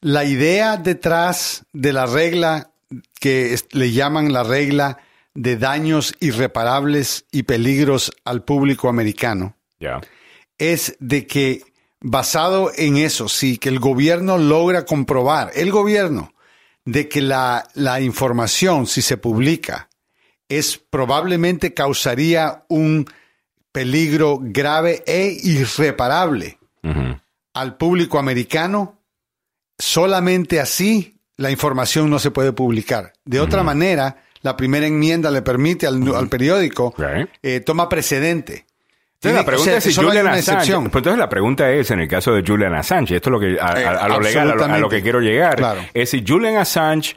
[0.00, 2.70] La idea detrás de la regla
[3.20, 4.98] que le llaman la regla
[5.34, 9.56] de daños irreparables y peligros al público americano
[10.58, 11.62] es de que
[12.00, 16.32] basado en eso, sí, que el gobierno logra comprobar, el gobierno,
[16.84, 19.88] de que la, la información, si se publica,
[20.48, 23.06] es probablemente causaría un
[23.72, 26.58] peligro grave e irreparable
[27.52, 28.95] al público americano,
[29.78, 33.12] solamente así la información no se puede publicar.
[33.24, 36.94] De otra manera, la primera enmienda le permite al, al periódico
[37.42, 38.64] eh, toma precedente.
[39.14, 40.72] Entonces la pregunta O sea, es si Julian Assange.
[40.74, 43.58] pues entonces la pregunta es en el caso de Julian Assange, esto es lo que
[43.60, 45.80] a, a- a lo legal, a lo, a lo que quiero llegar, Claro.
[45.94, 47.16] es si Julian Assange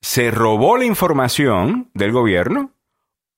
[0.00, 2.72] se robó la información del gobierno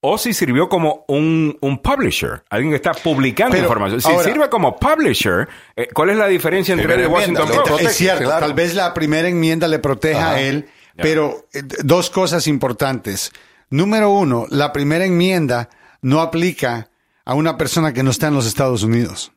[0.01, 4.01] o si sirvió como un, un publisher, alguien que está publicando Pero, información.
[4.01, 7.81] Si ahora- sirve como publisher, eh, ¿cuál es la diferencia entre Primera el Washington Post?
[7.83, 8.39] es cierto, claro.
[8.45, 10.31] tal vez la primera enmienda le proteja Ajá.
[10.35, 11.01] a él, Ya.
[11.03, 13.31] pero eh, dos cosas importantes.
[13.69, 15.69] Número uno, la primera enmienda
[16.01, 16.89] no aplica
[17.25, 19.31] a una persona que no está en los Estados Unidos.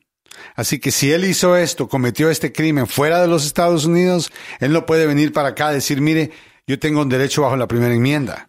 [0.55, 4.71] Así que si él hizo esto, cometió este crimen fuera de los Estados Unidos, él
[4.71, 6.31] no puede venir para acá a decir, mire,
[6.67, 8.47] yo tengo un derecho bajo la primera enmienda.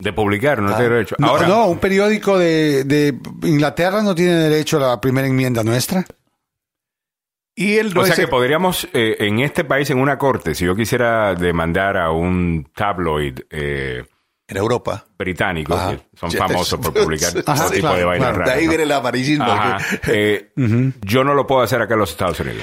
[0.00, 1.16] De publicar, no tiene derecho.
[1.18, 5.64] No, Ahora, no, un periódico de, de Inglaterra no tiene derecho a la primera enmienda
[5.64, 6.04] nuestra.
[7.56, 10.76] Y no o sea que podríamos, eh, en este país, en una corte, si yo
[10.76, 14.04] quisiera demandar a un tabloid eh,
[14.46, 15.04] en Europa.
[15.18, 15.96] británico, Ajá.
[15.96, 18.38] que son famosos por publicar sí, todo tipo claro, de vainas claro.
[18.38, 18.54] raras.
[18.54, 18.70] De ahí ¿no?
[18.70, 19.44] viene el amarillismo.
[19.46, 19.78] Ajá.
[20.06, 20.52] Eh,
[21.02, 22.62] Yo no lo puedo hacer acá en los Estados Unidos,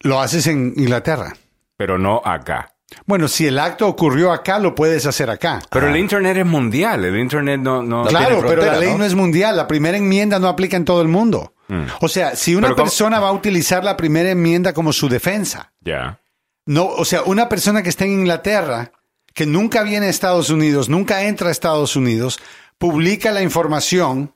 [0.00, 1.32] Lo haces en Inglaterra.
[1.78, 2.74] pero no acá.
[3.06, 5.60] Bueno, si el acto ocurrió acá, lo puedes hacer acá.
[5.70, 7.82] Pero el Internet es mundial, el Internet no...
[7.82, 8.98] no claro, tiene pero la frontera, ley ¿no?
[8.98, 9.04] ¿no?
[9.04, 9.56] es mundial.
[9.56, 11.54] La primera enmienda no aplica en todo el mundo.
[12.00, 15.08] O sea, si una Pero ¿cómo- persona va a utilizar la primera enmienda como su
[15.08, 16.18] defensa, Ya.
[16.66, 18.90] no, o sea, una persona que está en Inglaterra,
[19.34, 22.40] que nunca viene a Estados Unidos, nunca entra a Estados Unidos,
[22.76, 24.34] publica la información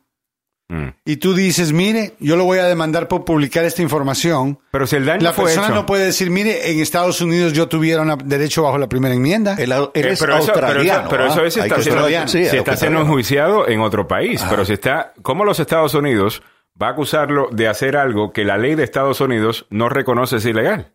[0.66, 0.88] Mm.
[1.04, 4.58] y tú dices, mire, yo lo voy a demandar por publicar esta información.
[4.70, 5.74] Pero si el daño La fue persona hecho...
[5.74, 9.56] no puede decir, mire, en Estados Unidos yo tuviera una- derecho bajo la primera enmienda.
[9.58, 11.08] Eh, pero eso, pero eso- australiano.
[11.10, 11.46] pero eso ¿ah?
[11.46, 12.08] es si está, siendo.
[12.28, 14.42] Sí, si está siendo enjuiciado en otro país.
[14.48, 16.42] Pero si está, ¿cómo los Estados Unidos
[16.80, 20.46] va a acusarlo de hacer algo que la ley de Estados Unidos no reconoce es
[20.46, 20.92] ilegal?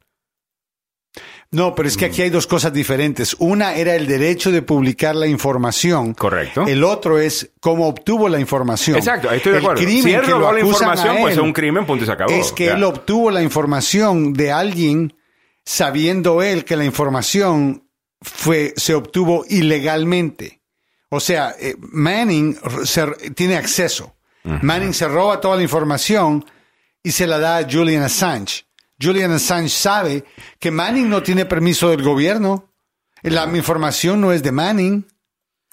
[1.52, 3.36] No, pero es que aquí hay dos cosas diferentes.
[3.40, 6.14] Una era el derecho de publicar la información.
[6.14, 6.66] Correcto.
[6.68, 8.98] El otro es cómo obtuvo la información.
[8.98, 9.82] Exacto, ahí estoy de El acuerdo.
[9.84, 12.32] crimen Si él robó la información, pues es un crimen, punto y se acabó.
[12.32, 12.74] Es que Ya.
[12.76, 15.16] él obtuvo la información de alguien
[15.66, 17.84] sabiendo él que la información
[18.22, 20.62] fue, se obtuvo ilegalmente.
[21.10, 24.16] O sea, eh, Manning se- tiene acceso.
[24.44, 26.46] Manning se roba toda la información
[27.04, 28.66] y se la da a Julian Assange.
[29.02, 30.24] Julian Assange sabe
[30.60, 32.66] que Manning no tiene permiso del gobierno.
[33.22, 35.06] La información no es de Manning.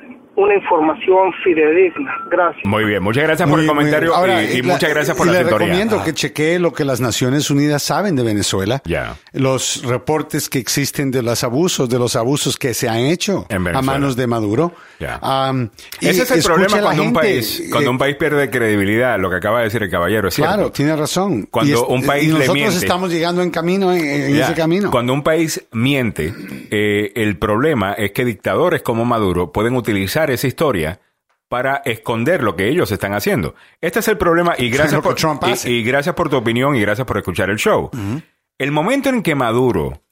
[0.40, 2.10] una información fidedigna.
[2.30, 2.64] Gracias.
[2.64, 3.02] muy bien.
[3.02, 5.42] Muchas gracias por Muy el comentario Ahora, y, y la- muchas gracias por y la
[5.42, 8.82] le recomiendo Ah, que chequee lo que las Naciones Unidas saben de Venezuela.
[8.84, 9.16] Ya.
[9.32, 13.82] Los reportes que existen de los abusos, de los abusos que se han hecho a
[13.82, 14.72] manos de Maduro.
[16.00, 19.58] Ese es el problema cuando un, país, cuando un país pierde credibilidad, lo que acaba
[19.58, 20.52] de decir el caballero es cierto.
[20.54, 21.42] Claro, tiene razón.
[21.50, 22.76] Cuando Y es- un país y le nosotros miente.
[22.76, 24.90] estamos llegando en camino, en, ese camino.
[24.90, 26.34] Cuando un país miente,
[26.70, 31.00] eh, el problema es que dictadores como Maduro pueden utilizar esa historia
[31.48, 33.54] para esconder lo que ellos están haciendo.
[33.80, 36.80] Este es el problema y gracias, por, Trump y- y gracias por tu opinión y
[36.80, 37.90] gracias por escuchar el show.
[38.58, 40.02] El momento en que Maduro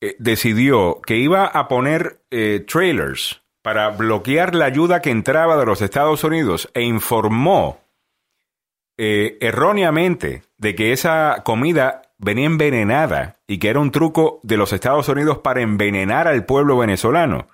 [0.00, 5.66] eh, decidió que iba a poner eh, trailers para bloquear la ayuda que entraba de
[5.66, 7.80] los Estados Unidos e informó
[8.96, 14.72] eh, erróneamente de que esa comida venía envenenada y que era un truco de los
[14.72, 17.46] Estados Unidos para envenenar al pueblo venezolano.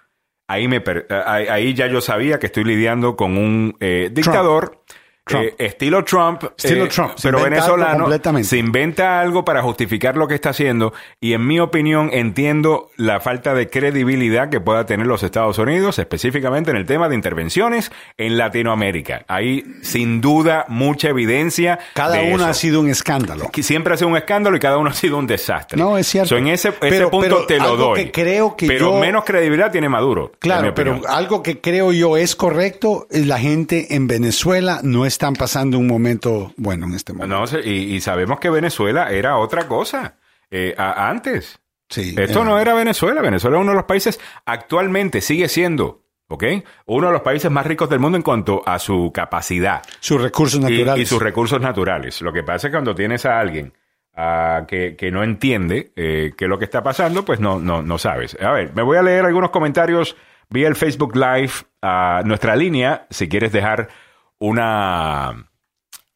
[0.47, 4.71] Ahí, me eh, ahí, ahí ya yo sabía que estoy lidiando con un eh, dictador.
[4.87, 5.04] Trump.
[5.33, 7.13] Eh, estilo Trump, Estilo eh, Trump.
[7.23, 8.09] Pero venezolano,
[8.43, 13.21] se inventa algo para justificar lo que está haciendo y en mi opinión entiendo la
[13.21, 17.91] falta de credibilidad que pueda tener los Estados Unidos, específicamente en el tema de intervenciones
[18.19, 19.25] en Latinoamérica.
[19.29, 21.79] Hay sin duda mucha evidencia.
[21.95, 22.47] Cada de uno eso.
[22.47, 23.51] ha sido un escándalo.
[23.63, 25.79] Siempre ha sido un escándalo y cada uno ha sido un desastre.
[25.79, 26.29] No, es cierto.
[26.31, 28.05] So, en ese, ese Pero- punto pero te lo algo doy.
[28.05, 30.33] que creo que pero yo- menos credibilidad tiene Maduro.
[30.39, 35.35] Claro, pero algo que creo yo es correcto, es la gente en Venezuela no están
[35.35, 37.35] pasando un momento bueno en este momento.
[37.39, 40.19] No sé, y, y sabemos que Venezuela era otra cosa
[40.51, 41.59] eh, a- antes.
[41.89, 43.21] Sí, Esto era- no era Venezuela.
[43.23, 46.45] Venezuela es uno de los países, actualmente sigue siendo, ¿ok?
[46.87, 49.83] Uno de los países más ricos del mundo en cuanto a su capacidad.
[50.01, 51.03] Sus recursos naturales.
[51.03, 52.21] Y, sus recursos naturales.
[52.23, 53.73] Lo que pasa es que cuando tienes a alguien
[54.69, 57.99] que, que no entiende eh, qué es lo que está pasando, pues no, no, no
[57.99, 58.37] sabes.
[58.41, 60.17] A ver, me voy a leer algunos comentarios
[60.51, 61.53] vía el Facebook Live
[61.83, 63.89] a nuestra línea, si quieres dejar
[64.39, 65.49] una...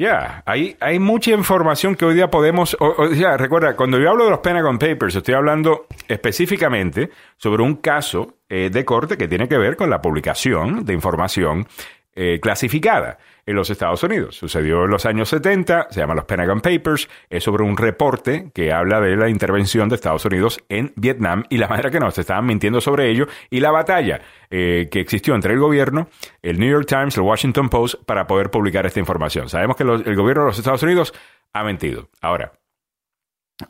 [0.00, 2.74] Ya, hay, hay mucha información que hoy día podemos...
[2.80, 7.74] O, sea, recuerda, cuando yo hablo de los Pentagon Papers, estoy hablando específicamente sobre un
[7.74, 11.66] caso eh, de corte que tiene que ver con la publicación de información
[12.14, 13.18] eh, clasificada
[13.50, 14.36] en los Estados Unidos.
[14.36, 18.72] Sucedió en los años 70, se llama los Pentagon Papers, es sobre un reporte que
[18.72, 22.46] habla de la intervención de Estados Unidos en Vietnam y la manera que nos estaban
[22.46, 24.20] mintiendo sobre ello y la batalla
[24.50, 26.08] eh, que existió entre el gobierno,
[26.42, 29.48] el New York Times, el Washington Post, para poder publicar esta información.
[29.48, 31.12] Sabemos que el gobierno de los Estados Unidos
[31.52, 32.08] ha mentido.
[32.20, 32.52] Ahora,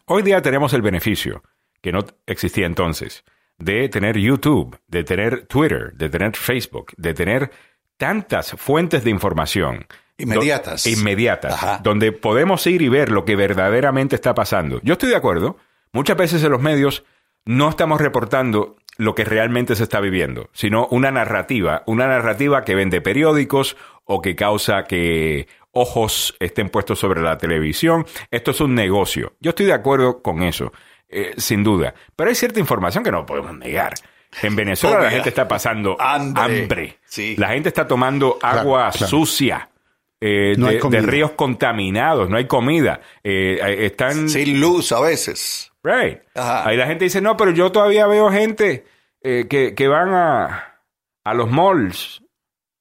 [0.06, 1.42] hoy día tenemos el beneficio,
[1.80, 3.24] que no existía entonces,
[3.60, 7.50] de tener YouTube, de tener Twitter, de tener Facebook, de tener
[8.00, 9.86] tantas fuentes de información.
[10.16, 10.84] Inmediatas.
[10.84, 11.52] Do- inmediatas.
[11.52, 11.80] Ajá.
[11.82, 14.80] Donde podemos ir y ver lo que verdaderamente está pasando.
[14.82, 15.58] Yo estoy de acuerdo.
[15.92, 17.04] Muchas veces en los medios
[17.44, 22.74] no estamos reportando lo que realmente se está viviendo, sino una narrativa, una narrativa que
[22.74, 28.06] vende periódicos o que causa que ojos estén puestos sobre la televisión.
[28.30, 29.34] Esto es un negocio.
[29.40, 30.72] Yo estoy de acuerdo con eso,
[31.08, 31.94] eh, sin duda.
[32.16, 33.94] Pero hay cierta información que no podemos negar.
[34.42, 36.42] En Venezuela la gente está pasando Hambre.
[36.62, 36.98] hambre.
[37.04, 37.34] Sí.
[37.36, 39.06] La gente está tomando agua claro.
[39.08, 39.68] sucia.
[40.20, 43.00] eh, No de, ríos contaminados, no hay comida.
[43.24, 45.72] Eh, eh, están Sin luz a veces.
[45.82, 46.20] Right.
[46.34, 46.68] Ajá.
[46.68, 48.84] Ahí la gente dice, no, pero yo todavía veo gente
[49.22, 50.78] eh, que, que van a,
[51.24, 52.22] a los malls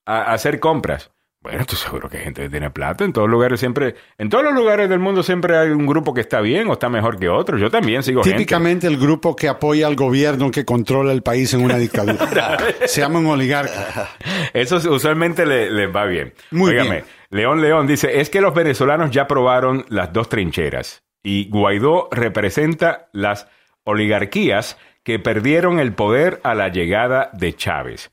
[0.05, 1.11] a, a hacer compras.
[1.49, 3.03] Bueno, tú seguro que hay gente que tiene plata.
[3.03, 6.21] En todos lugares siempre, en todos los lugares del mundo siempre hay un grupo que
[6.21, 7.57] está bien o está mejor que otro.
[7.57, 8.37] Yo también sigo gente.
[8.37, 12.57] Típicamente el grupo que apoya al gobierno que controla el país en una dictadura.
[12.85, 14.09] Se llama un oligarca.
[14.53, 16.33] Eso usualmente le- les va bien.
[16.51, 17.03] Muy Óigame, bien.
[17.31, 23.09] León León dice, es que los venezolanos ya probaron las dos trincheras y Guaidó representa
[23.13, 23.47] las
[23.83, 28.11] oligarquías que perdieron el poder a la llegada de Chávez.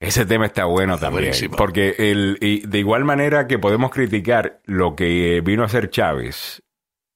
[0.00, 1.56] Ese tema está bueno también, buenísimo.
[1.56, 6.62] porque el, y de igual manera que podemos criticar lo que vino a hacer Chávez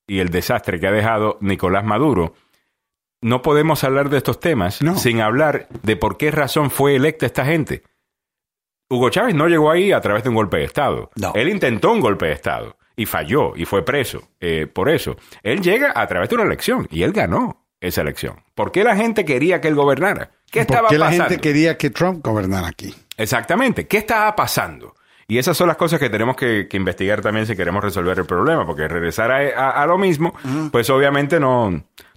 [0.08, 2.34] y el desastre que ha dejado Nicolás Maduro,
[3.20, 4.96] no podemos hablar de estos temas No.
[4.96, 7.84] sin hablar de por qué razón fue electa esta gente.
[8.90, 11.10] Hugo Chávez no llegó ahí a través de un golpe de Estado.
[11.16, 11.32] No.
[11.36, 15.16] Él intentó un golpe de Estado y falló y fue preso eh, por eso.
[15.44, 18.36] Él llega a través de una elección y él ganó esa elección.
[18.54, 20.30] ¿Por qué la gente quería que él gobernara?
[20.50, 21.28] ¿Qué estaba Porque la pasando?
[21.30, 22.94] gente quería que Trump gobernara aquí.
[23.18, 23.86] Exactamente.
[23.86, 24.94] ¿Qué estaba pasando?
[25.28, 28.26] Y esas son las cosas que tenemos que, que investigar también si queremos resolver el
[28.26, 30.34] problema, porque regresar a, a- a lo mismo,
[30.70, 31.70] pues obviamente no,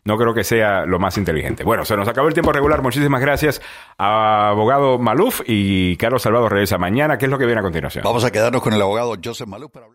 [0.03, 1.63] no creo que sea lo más inteligente.
[1.63, 2.81] Bueno, se nos acabó el tiempo regular.
[2.81, 3.61] Muchísimas gracias
[3.97, 7.17] a abogado Maluf y Carlos Salvador regresa mañana.
[7.17, 8.03] ¿Qué es lo que viene a continuación?
[8.03, 9.93] Vamos a quedarnos con el abogado Joseph Maluf para hablar.